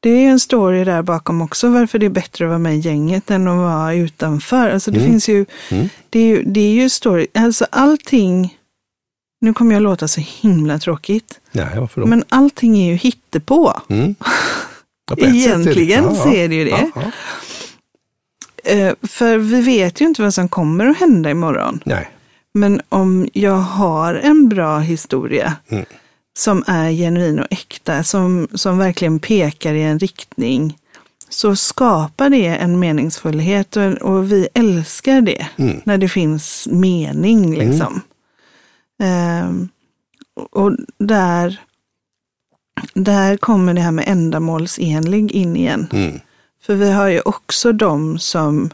Det 0.07 0.25
är 0.25 0.29
en 0.31 0.41
story 0.41 0.85
där 0.85 1.03
bakom 1.03 1.41
också 1.43 1.69
varför 1.69 1.99
det 1.99 2.07
är 2.07 2.11
bättre 2.11 2.45
att 2.45 2.49
vara 2.49 2.59
med 2.59 2.77
i 2.77 2.79
gänget 2.79 3.31
än 3.31 3.49
att 3.49 3.57
vara 3.57 3.95
utanför. 3.95 4.71
Alltså 4.71 4.91
det 4.91 5.01
finns 5.01 5.29
ju, 5.29 5.47
Mm. 5.71 5.89
det 6.11 6.19
är 6.19 6.25
ju, 6.27 6.43
det 6.43 6.61
är 6.61 6.71
ju 6.73 6.89
story, 6.91 7.27
alltså 7.35 7.67
allting, 7.71 8.59
nu 9.41 9.55
kommer 9.55 9.75
jag 9.75 9.83
låta 9.83 10.09
så 10.09 10.21
himla 10.21 10.79
tråkigt, 10.79 11.41
Nej, 11.53 11.67
varför 11.79 12.01
då? 12.01 12.07
men 12.07 12.25
allting 12.29 12.79
är 12.79 12.91
ju 12.91 12.95
hittepå. 12.97 13.81
Mm. 13.89 14.15
Ja, 15.11 15.17
Egentligen 15.19 16.05
ja, 16.05 16.15
så 16.15 16.33
är 16.33 16.49
det 16.49 16.55
ju 16.55 16.65
det. 16.65 16.91
Ja, 16.95 17.03
ja. 18.65 18.73
Eh, 18.73 18.95
För 19.03 19.39
vi 19.39 19.61
vet 19.61 20.01
ju 20.01 20.05
inte 20.05 20.23
vad 20.23 20.35
som 20.35 20.49
kommer 20.49 20.87
att 20.87 20.99
hända 20.99 21.31
imorgon. 21.31 21.81
Nej. 21.85 22.09
Men 22.55 22.81
om 22.89 23.29
jag 23.33 23.55
har 23.59 24.15
en 24.15 24.49
bra 24.49 24.79
historia 24.79 25.57
Mm. 25.69 25.85
Som 26.37 26.65
är 26.67 26.91
genuin 26.91 27.39
och 27.39 27.47
äkta, 27.51 28.05
som, 28.05 28.49
som 28.55 28.79
verkligen 28.79 29.19
pekar 29.19 29.75
i 29.75 29.83
en 29.83 29.99
riktning, 29.99 30.79
så 31.29 31.57
skapar 31.57 32.31
det 32.31 32.47
en 32.47 32.79
meningsfullhet 32.79 33.77
och, 33.77 33.93
och 33.93 34.33
vi 34.33 34.49
älskar 34.55 35.21
det 35.21 35.47
Mm. 35.57 35.81
när 35.85 35.99
det 35.99 36.09
finns 36.09 36.69
mening. 36.71 37.55
liksom. 37.59 38.01
Ehm, 39.03 39.69
och 40.51 40.73
där, 40.99 41.61
där 42.95 43.37
kommer 43.37 43.75
det 43.75 43.81
här 43.81 43.93
med 43.93 44.05
ändamålsenlig 44.09 45.33
in 45.33 45.57
igen. 45.57 45.87
Mm. 45.93 46.21
För 46.63 46.75
vi 46.75 46.91
har 46.93 47.09
ju 47.09 47.21
också 47.21 47.73
de 47.73 48.19
som 48.19 48.71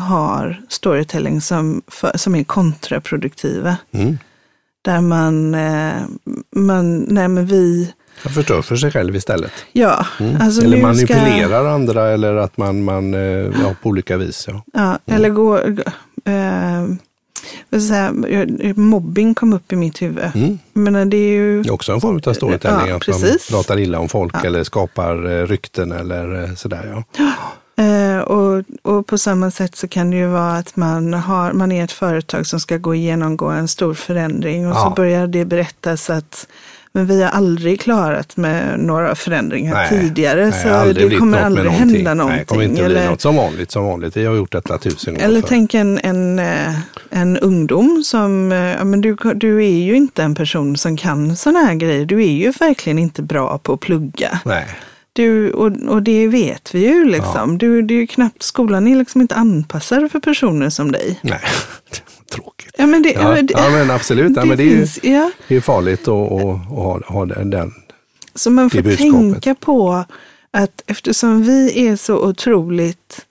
har 0.00 0.62
storytelling 0.68 1.40
som, 1.40 1.82
för, 1.86 2.18
som 2.18 2.34
är 2.34 2.44
kontraproduktiva. 2.44 3.76
Mm. 3.92 4.18
Där 4.82 5.00
man, 5.00 5.54
eh, 5.54 6.02
man, 6.56 6.98
nej 7.00 7.28
men 7.28 7.46
vi, 7.46 7.92
Man 8.24 8.32
förstör 8.32 8.62
för 8.62 8.76
sig 8.76 8.90
själv 8.90 9.16
istället. 9.16 9.52
ja, 9.72 10.06
Mm. 10.20 10.40
alltså 10.40 10.62
eller 10.62 10.82
manipulerar 10.82 11.64
andra 11.64 12.08
eller 12.08 12.34
att 12.36 12.56
man, 12.56 12.84
man 12.84 13.14
eh, 13.14 13.20
ja, 13.20 13.74
på 13.82 13.88
olika 13.88 14.16
vis. 14.16 14.44
Ja. 14.48 14.62
Ska, 14.68 14.78
ja, 14.80 14.98
Eller 15.14 15.28
gå, 15.28 15.58
eh, 16.24 16.86
Säga, 17.88 18.12
mobbing 18.76 19.34
kom 19.34 19.52
upp 19.52 19.72
i 19.72 19.76
mitt 19.76 20.02
huvud. 20.02 20.30
Mm. 20.34 20.58
Men 20.72 21.10
det 21.10 21.16
är 21.16 21.30
ju... 21.30 21.62
Det 21.62 21.68
är 21.68 21.72
också 21.72 21.92
en 21.92 22.00
form 22.00 22.20
av 22.26 22.32
storytelling, 22.32 22.88
ja, 22.88 22.96
att 22.96 23.08
man 23.08 23.20
pratar 23.50 23.78
illa 23.78 23.98
om 23.98 24.08
folk 24.08 24.34
ja. 24.34 24.46
eller 24.46 24.64
skapar 24.64 25.30
eh, 25.40 25.46
rykten 25.46 25.92
eller 25.92 26.44
eh, 26.44 26.54
sådär. 26.54 27.04
Ja. 27.18 27.24
Eh, 27.78 28.18
och, 28.18 28.64
och 28.82 29.06
på 29.06 29.18
samma 29.18 29.50
sätt 29.50 29.76
så 29.76 29.88
kan 29.88 30.10
det 30.10 30.16
ju 30.16 30.26
vara 30.26 30.52
att 30.52 30.76
man, 30.76 31.14
har, 31.14 31.52
man 31.52 31.72
är 31.72 31.84
ett 31.84 31.92
företag 31.92 32.46
som 32.46 32.60
ska 32.60 32.76
gå 32.76 32.94
genomgå 32.94 33.46
en 33.46 33.68
stor 33.68 33.94
förändring 33.94 34.66
och 34.66 34.76
ja. 34.76 34.84
så 34.84 34.90
börjar 34.90 35.26
det 35.26 35.44
berättas 35.44 36.10
att 36.10 36.46
men 36.92 37.06
vi 37.06 37.22
har 37.22 37.30
aldrig 37.30 37.80
klarat 37.80 38.36
med 38.36 38.80
några 38.80 39.14
förändringar 39.14 39.74
nej, 39.74 39.88
tidigare 39.88 40.50
nej, 40.50 40.62
så 40.62 40.92
det 40.92 41.16
kommer 41.16 41.38
aldrig 41.38 41.70
hända 41.70 42.14
någonting. 42.14 42.36
Nej, 42.36 42.38
det 42.38 42.44
kommer 42.44 42.64
inte 42.64 42.84
eller, 42.84 43.00
bli 43.00 43.08
något 43.08 43.20
som 43.20 43.36
vanligt, 43.36 43.70
som 43.70 43.84
vanligt. 43.84 44.16
Vi 44.16 44.24
har 44.26 44.34
gjort 44.34 44.52
detta 44.52 44.78
tusen 44.78 45.14
gånger 45.14 45.26
Eller 45.26 45.42
tänk 45.42 45.74
en, 45.74 45.98
en, 45.98 46.38
eh, 46.38 46.74
en 47.10 47.38
ungdom 47.38 48.02
som, 48.04 48.52
eh, 48.52 48.58
ja, 48.58 48.84
men 48.84 49.00
du, 49.00 49.16
du 49.34 49.64
är 49.64 49.78
ju 49.78 49.96
inte 49.96 50.22
en 50.22 50.34
person 50.34 50.76
som 50.76 50.96
kan 50.96 51.36
sådana 51.36 51.58
här 51.58 51.74
grejer. 51.74 52.06
Du 52.06 52.22
är 52.22 52.32
ju 52.32 52.50
verkligen 52.50 52.98
inte 52.98 53.22
bra 53.22 53.58
på 53.58 53.72
att 53.72 53.80
plugga. 53.80 54.40
Nej. 54.44 54.66
Du, 55.18 55.50
och, 55.50 55.72
och 55.88 56.02
det 56.02 56.28
vet 56.28 56.74
vi 56.74 56.86
ju 56.86 57.04
liksom. 57.04 57.50
Ja. 57.52 57.56
Du, 57.58 57.82
det 57.82 57.94
är 57.94 57.98
ju 57.98 58.06
knappt, 58.06 58.42
skolan 58.42 58.86
är 58.86 58.96
liksom 58.96 59.20
inte 59.20 59.34
anpassad 59.34 60.12
för 60.12 60.20
personer 60.20 60.70
som 60.70 60.92
dig. 60.92 61.20
Nej, 61.22 61.40
tråkigt. 62.30 62.74
Ja 62.78 62.86
men, 62.86 63.02
det, 63.02 63.12
ja, 63.12 63.34
men, 63.34 63.48
ja, 63.50 63.70
men 63.70 63.90
absolut, 63.90 64.34
det, 64.34 64.40
ja, 64.40 64.44
men 64.44 64.56
det, 64.56 64.70
finns, 64.70 64.98
är, 65.02 65.14
ja. 65.14 65.30
det 65.48 65.56
är 65.56 65.60
farligt 65.60 66.08
att, 66.08 66.32
att, 66.32 66.68
ha, 66.68 67.00
ha 67.06 67.26
den, 67.26 67.72
Så 68.34 68.50
man 68.50 68.70
får 68.70 68.96
tänka 68.96 69.54
på 69.54 70.04
att 70.50 70.82
eftersom 70.86 71.42
vi 71.42 71.86
är 71.88 71.96
så 71.96 72.28
otroligt 72.28 73.26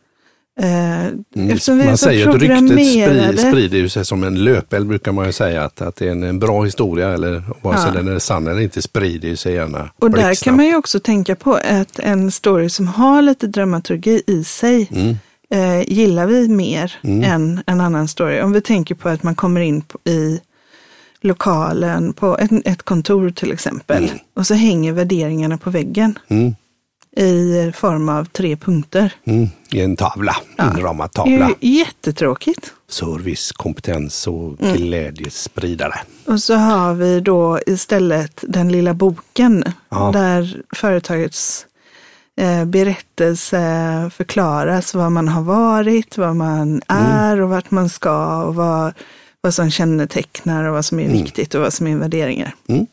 Eh, 0.60 1.06
mm. 1.36 1.58
man 1.86 1.98
säger 1.98 2.30
att 2.30 2.36
ryktet 2.36 3.40
sprider, 3.40 3.88
sig 3.88 4.06
som 4.06 4.24
en 4.24 4.44
löpeld 4.44 4.88
brukar 4.88 5.12
man 5.12 5.26
ju 5.26 5.32
säga. 5.32 5.64
Att, 5.64 5.82
att 5.82 5.96
det 5.96 6.08
är 6.08 6.12
en, 6.12 6.40
bra 6.40 6.64
historia 6.64 7.10
eller 7.10 7.44
vare 7.62 7.78
sig 7.78 7.92
ja. 7.94 8.02
den 8.02 8.16
är 8.16 8.20
sann 8.20 8.48
eller 8.48 8.62
inte 8.62 8.82
sprider 8.82 9.36
sig 9.36 9.54
gärna. 9.54 9.90
Och 10.00 10.12
där 10.12 10.44
kan 10.44 10.56
man 10.56 10.66
ju 10.66 10.76
också 10.76 11.00
tänka 11.00 11.36
på 11.36 11.54
att 11.54 12.00
en 12.00 12.32
story 12.32 12.70
som 12.70 12.88
har 12.88 13.22
lite 13.22 13.48
dramaturgi 13.48 14.24
i 14.28 14.44
sig 14.44 14.90
mm. 14.92 15.18
eh, 15.50 15.90
gillar 15.94 16.26
vi 16.26 16.48
mer 16.48 16.96
mm. 17.04 17.24
än 17.24 17.64
en 17.66 17.82
annan 17.82 18.08
story. 18.08 18.42
Om 18.42 18.52
vi 18.52 18.62
tänker 18.62 18.96
på 18.96 19.10
att 19.10 19.24
man 19.24 19.36
kommer 19.36 19.62
in 19.62 19.84
i 20.04 20.40
lokalen 21.22 22.14
på 22.14 22.38
ett, 22.38 22.52
ett 22.66 22.84
kontor 22.84 23.30
till 23.30 23.52
exempel 23.52 24.04
mm. 24.04 24.18
och 24.36 24.48
så 24.48 24.54
hänger 24.54 24.94
värderingarna 24.94 25.58
på 25.58 25.70
väggen. 25.70 26.20
I 27.18 27.72
form 27.76 28.10
av 28.10 28.26
tre 28.26 28.56
punkter. 28.56 29.14
Mm, 29.26 29.50
I 29.72 29.82
en 29.82 29.96
tavla, 29.96 30.36
ja. 30.56 30.72
inramad 30.72 31.12
tavla. 31.12 31.52
Jättetråkigt. 31.60 32.74
Service, 32.90 33.52
kompetens 33.52 34.28
och 34.28 34.62
mm. 34.62 34.76
glädjespridare. 34.76 35.96
Och 36.26 36.40
så 36.40 36.56
har 36.56 36.94
vi 36.94 37.20
då 37.20 37.60
istället 37.66 38.44
den 38.48 38.72
lilla 38.72 38.94
boken 38.94 39.64
ja. 39.90 40.12
där 40.14 40.62
företagets 40.76 41.66
eh, 42.38 42.66
berättelse 42.66 43.62
förklaras 44.14 44.94
vad 44.94 45.12
man 45.12 45.28
har 45.28 45.42
varit, 45.42 46.18
vad 46.18 46.36
man 46.36 46.62
mm. 46.62 46.82
är 46.88 47.34
mm. 47.34 47.44
och 47.44 47.50
vart 47.50 47.72
man 47.72 47.90
ska 47.90 48.44
och 48.44 48.56
vad, 48.56 48.94
vad 49.42 49.54
som 49.54 49.72
kännetecknar 49.72 50.64
och 50.64 50.74
vad 50.74 50.86
som 50.86 51.00
är 51.00 51.06
mm. 51.06 51.18
viktigt 51.18 51.56
och 51.56 51.62
vad 51.62 51.74
som 51.74 51.88
är 51.88 51.96
värderingar. 51.96 52.56
Mm. 52.68 52.88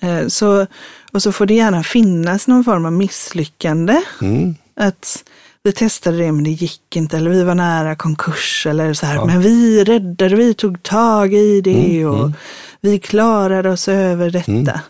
Eh, 0.00 0.28
så, 0.28 0.66
och 1.12 1.22
så 1.22 1.32
får 1.32 1.46
det 1.46 1.54
gärna 1.54 1.82
finnas 1.82 2.48
någon 2.48 2.64
form 2.64 2.86
av 2.86 2.92
misslyckande. 2.92 4.02
Mm. 4.20 4.54
Att 4.76 5.24
vi 5.64 5.72
testade 5.72 6.16
det 6.16 6.32
men 6.32 6.44
det 6.44 6.50
gick 6.50 6.96
inte 6.96 7.16
eller 7.16 7.30
vi 7.30 7.42
var 7.42 7.54
nära 7.54 7.96
konkurs 7.96 8.66
eller 8.66 8.94
så 8.94 9.06
här. 9.06 9.14
Ja. 9.14 9.24
Men 9.24 9.40
vi 9.40 9.84
räddade, 9.84 10.36
vi 10.36 10.54
tog 10.54 10.82
tag 10.82 11.34
i 11.34 11.60
det 11.60 12.00
mm, 12.00 12.08
och 12.08 12.18
mm. 12.18 12.32
vi 12.80 12.98
klarade 12.98 13.70
oss 13.70 13.88
över 13.88 14.30
detta. 14.30 14.80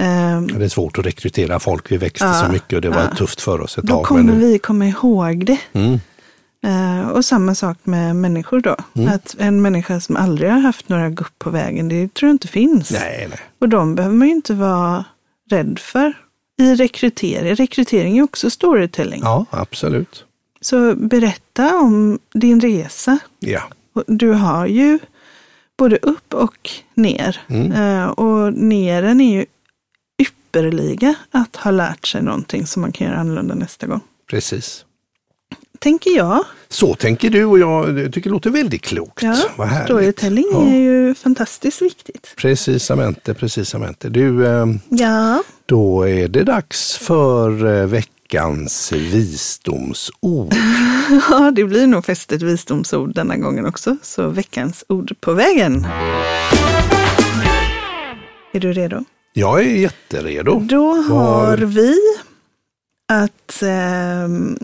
Um, 0.00 0.46
det 0.46 0.64
är 0.64 0.68
svårt 0.68 0.98
att 0.98 1.06
rekrytera 1.06 1.60
folk, 1.60 1.92
vi 1.92 1.96
växte 1.96 2.26
ja, 2.26 2.34
så 2.34 2.52
mycket 2.52 2.72
och 2.72 2.80
det 2.82 2.88
var 2.88 3.02
ja. 3.02 3.16
tufft 3.16 3.40
för 3.40 3.60
oss 3.60 3.78
ett 3.78 3.84
Då 3.84 3.92
tag. 3.92 4.02
Då 4.02 4.04
kommer 4.04 4.32
vi 4.32 4.58
komma 4.58 4.86
ihåg 4.86 5.46
det. 5.46 5.58
Uh, 6.66 7.08
och 7.08 7.24
samma 7.24 7.54
sak 7.54 7.78
med 7.82 8.16
människor 8.16 8.60
då. 8.60 8.76
Mm. 8.94 9.14
Att 9.14 9.36
en 9.38 9.62
människa 9.62 10.00
som 10.00 10.16
aldrig 10.16 10.50
har 10.50 10.58
haft 10.58 10.88
några 10.88 11.10
gupp 11.10 11.38
på 11.38 11.50
vägen, 11.50 11.88
det 11.88 12.14
tror 12.14 12.28
jag 12.28 12.34
inte 12.34 12.48
finns. 12.48 12.90
Nej, 12.90 13.26
nej. 13.30 13.38
Och 13.58 13.68
de 13.68 13.94
behöver 13.94 14.16
man 14.16 14.28
ju 14.28 14.34
inte 14.34 14.54
vara 14.54 15.04
rädd 15.50 15.78
för. 15.78 16.12
I 16.58 16.74
rekrytering, 16.74 17.54
rekrytering 17.54 18.18
är 18.18 18.22
också 18.22 18.50
storytelling. 18.50 19.20
Ja, 19.22 19.46
absolut. 19.50 20.24
Så 20.60 20.94
berätta 20.94 21.78
om 21.78 22.18
din 22.32 22.60
resa. 22.60 23.18
Ja. 23.38 23.62
Du 24.06 24.30
har 24.30 24.66
ju 24.66 24.98
både 25.76 25.96
upp 25.96 26.34
och 26.34 26.70
ner. 26.94 27.40
Mm. 27.48 27.72
Uh, 27.72 28.08
och 28.08 28.52
neren 28.52 29.20
är 29.20 29.32
ju 29.32 29.46
ypperliga 30.22 31.14
att 31.30 31.56
ha 31.56 31.70
lärt 31.70 32.06
sig 32.06 32.22
någonting 32.22 32.66
som 32.66 32.82
man 32.82 32.92
kan 32.92 33.06
göra 33.06 33.18
annorlunda 33.18 33.54
nästa 33.54 33.86
gång. 33.86 34.00
Precis 34.30 34.85
tänker 35.78 36.16
jag. 36.16 36.44
Så 36.68 36.94
tänker 36.94 37.30
du 37.30 37.44
och 37.44 37.58
jag 37.58 38.12
tycker 38.12 38.30
det 38.30 38.34
låter 38.34 38.50
väldigt 38.50 38.82
klokt. 38.82 39.22
Ja, 39.22 39.36
Vad 39.56 39.84
storytelling 39.84 40.46
ja. 40.52 40.66
är 40.66 40.76
ju 40.76 41.14
fantastiskt 41.14 41.82
viktigt. 41.82 42.34
Precisamente, 42.36 43.34
precisamente. 43.34 44.08
Du, 44.08 44.46
eh, 44.46 44.66
ja. 44.88 45.42
då 45.66 46.08
är 46.08 46.28
det 46.28 46.44
dags 46.44 46.96
för 46.96 47.80
eh, 47.80 47.86
veckans 47.86 48.92
visdomsord. 48.92 50.54
ja, 51.30 51.50
det 51.50 51.64
blir 51.64 51.86
nog 51.86 52.04
fästet 52.04 52.42
visdomsord 52.42 53.14
denna 53.14 53.36
gången 53.36 53.66
också. 53.66 53.96
Så 54.02 54.28
veckans 54.28 54.84
ord 54.88 55.12
på 55.20 55.32
vägen. 55.32 55.86
Är 58.52 58.60
du 58.60 58.72
redo? 58.72 59.04
Jag 59.32 59.60
är 59.60 59.76
jätteredo. 59.76 60.60
Då 60.60 60.94
har 60.94 61.56
vi 61.56 61.96
att... 63.08 63.62
Eh, 63.62 64.24
mm, 64.24 64.56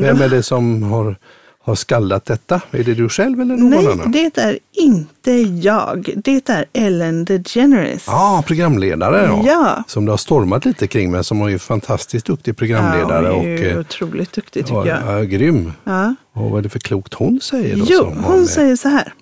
Vem 0.00 0.20
är 0.20 0.28
det 0.28 0.42
som 0.42 0.82
har, 0.82 1.16
har 1.62 1.74
skallat 1.74 2.24
detta? 2.24 2.60
Är 2.70 2.84
det 2.84 2.94
du 2.94 3.08
själv 3.08 3.40
eller 3.40 3.56
någon 3.56 3.70
nej, 3.70 3.86
annan? 3.86 4.10
Nej, 4.10 4.30
det 4.34 4.42
är 4.42 4.58
inte 4.72 5.32
jag. 5.32 6.12
Det 6.16 6.48
är 6.48 6.66
Ellen 6.72 7.24
DeGeneres. 7.24 8.04
Ja, 8.06 8.38
ah, 8.38 8.42
programledare 8.42 9.22
ja. 9.26 9.42
ja. 9.46 9.84
Som 9.86 10.04
det 10.04 10.12
har 10.12 10.16
stormat 10.16 10.64
lite 10.64 10.86
kring, 10.86 11.10
men 11.10 11.24
som 11.24 11.42
är 11.42 11.48
ju 11.48 11.58
fantastiskt 11.58 12.26
duktig 12.26 12.56
programledare. 12.56 13.26
Ja, 13.26 13.32
hon 13.32 13.46
är 13.46 13.58
ju 13.58 13.74
och, 13.74 13.80
otroligt 13.80 14.32
duktig 14.32 14.66
tycker 14.66 14.86
jag. 14.86 15.02
Ja, 15.06 15.22
grym. 15.22 15.72
Ja. 15.84 16.14
Och 16.32 16.50
vad 16.50 16.58
är 16.58 16.62
det 16.62 16.68
för 16.68 16.78
klokt 16.78 17.14
hon 17.14 17.40
säger? 17.40 17.76
Då, 17.76 17.84
jo, 17.88 18.14
hon 18.24 18.46
säger 18.46 18.76
så 18.76 18.88
här. 18.88 19.12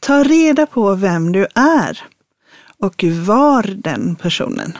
Ta 0.00 0.22
reda 0.22 0.66
på 0.66 0.94
vem 0.94 1.32
du 1.32 1.46
är 1.54 2.02
och 2.78 3.04
var 3.04 3.62
den 3.62 4.16
personen. 4.16 4.72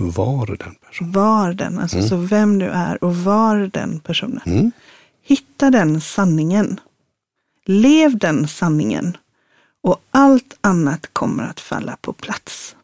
Var 0.00 0.46
den 0.46 0.74
personen. 0.86 1.12
Var 1.12 1.52
den, 1.52 1.78
alltså 1.78 1.96
mm. 1.96 2.08
så 2.08 2.16
vem 2.16 2.58
du 2.58 2.66
är 2.66 3.04
och 3.04 3.16
var 3.16 3.70
den 3.72 4.00
personen. 4.00 4.42
Mm. 4.46 4.72
Hitta 5.22 5.70
den 5.70 6.00
sanningen. 6.00 6.80
Lev 7.66 8.18
den 8.18 8.48
sanningen. 8.48 9.16
Och 9.82 10.00
allt 10.10 10.58
annat 10.60 11.10
kommer 11.12 11.44
att 11.44 11.60
falla 11.60 11.96
på 12.00 12.12
plats. 12.12 12.76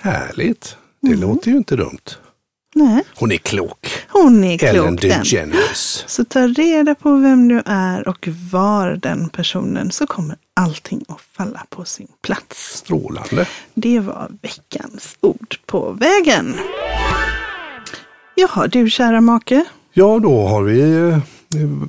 Härligt. 0.00 0.76
Det 1.00 1.08
mm. 1.08 1.20
låter 1.20 1.50
ju 1.50 1.56
inte 1.56 1.76
dumt. 1.76 2.10
Nej. 2.74 3.02
Hon 3.14 3.32
är 3.32 3.36
klok. 3.36 3.86
Hon 4.08 4.44
är 4.44 4.58
klok 4.58 4.70
Ellen 4.70 4.96
DeGeneres. 4.96 6.04
Så 6.06 6.24
ta 6.24 6.40
reda 6.46 6.94
på 6.94 7.16
vem 7.16 7.48
du 7.48 7.62
är 7.66 8.08
och 8.08 8.28
var 8.52 8.98
den 9.02 9.28
personen 9.28 9.90
så 9.90 10.06
kommer 10.06 10.36
allting 10.56 11.04
att 11.08 11.20
falla 11.36 11.66
på 11.68 11.84
sin 11.84 12.08
plats. 12.22 12.76
Strålande. 12.76 13.46
Det 13.74 14.00
var 14.00 14.28
veckans 14.42 15.16
ord 15.20 15.56
på 15.66 15.92
vägen. 15.92 16.54
Jaha, 18.34 18.66
du 18.66 18.90
kära 18.90 19.20
make. 19.20 19.64
Ja, 19.92 20.18
då 20.18 20.46
har 20.46 20.62
vi 20.62 20.80
eh, 20.80 21.18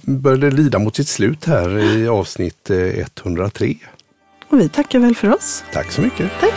börjat 0.03 0.53
lida 0.53 0.79
mot 0.79 0.95
sitt 0.95 1.07
slut 1.07 1.45
här 1.45 1.79
i 1.79 2.07
avsnitt 2.07 2.69
103. 2.69 3.65
Eh, 3.65 3.75
och 4.49 4.59
vi 4.59 4.69
tackar 4.69 4.99
väl 4.99 5.15
för 5.15 5.33
oss. 5.35 5.63
Tack 5.73 5.91
så 5.91 6.01
mycket. 6.01 6.31
Tack. 6.39 6.53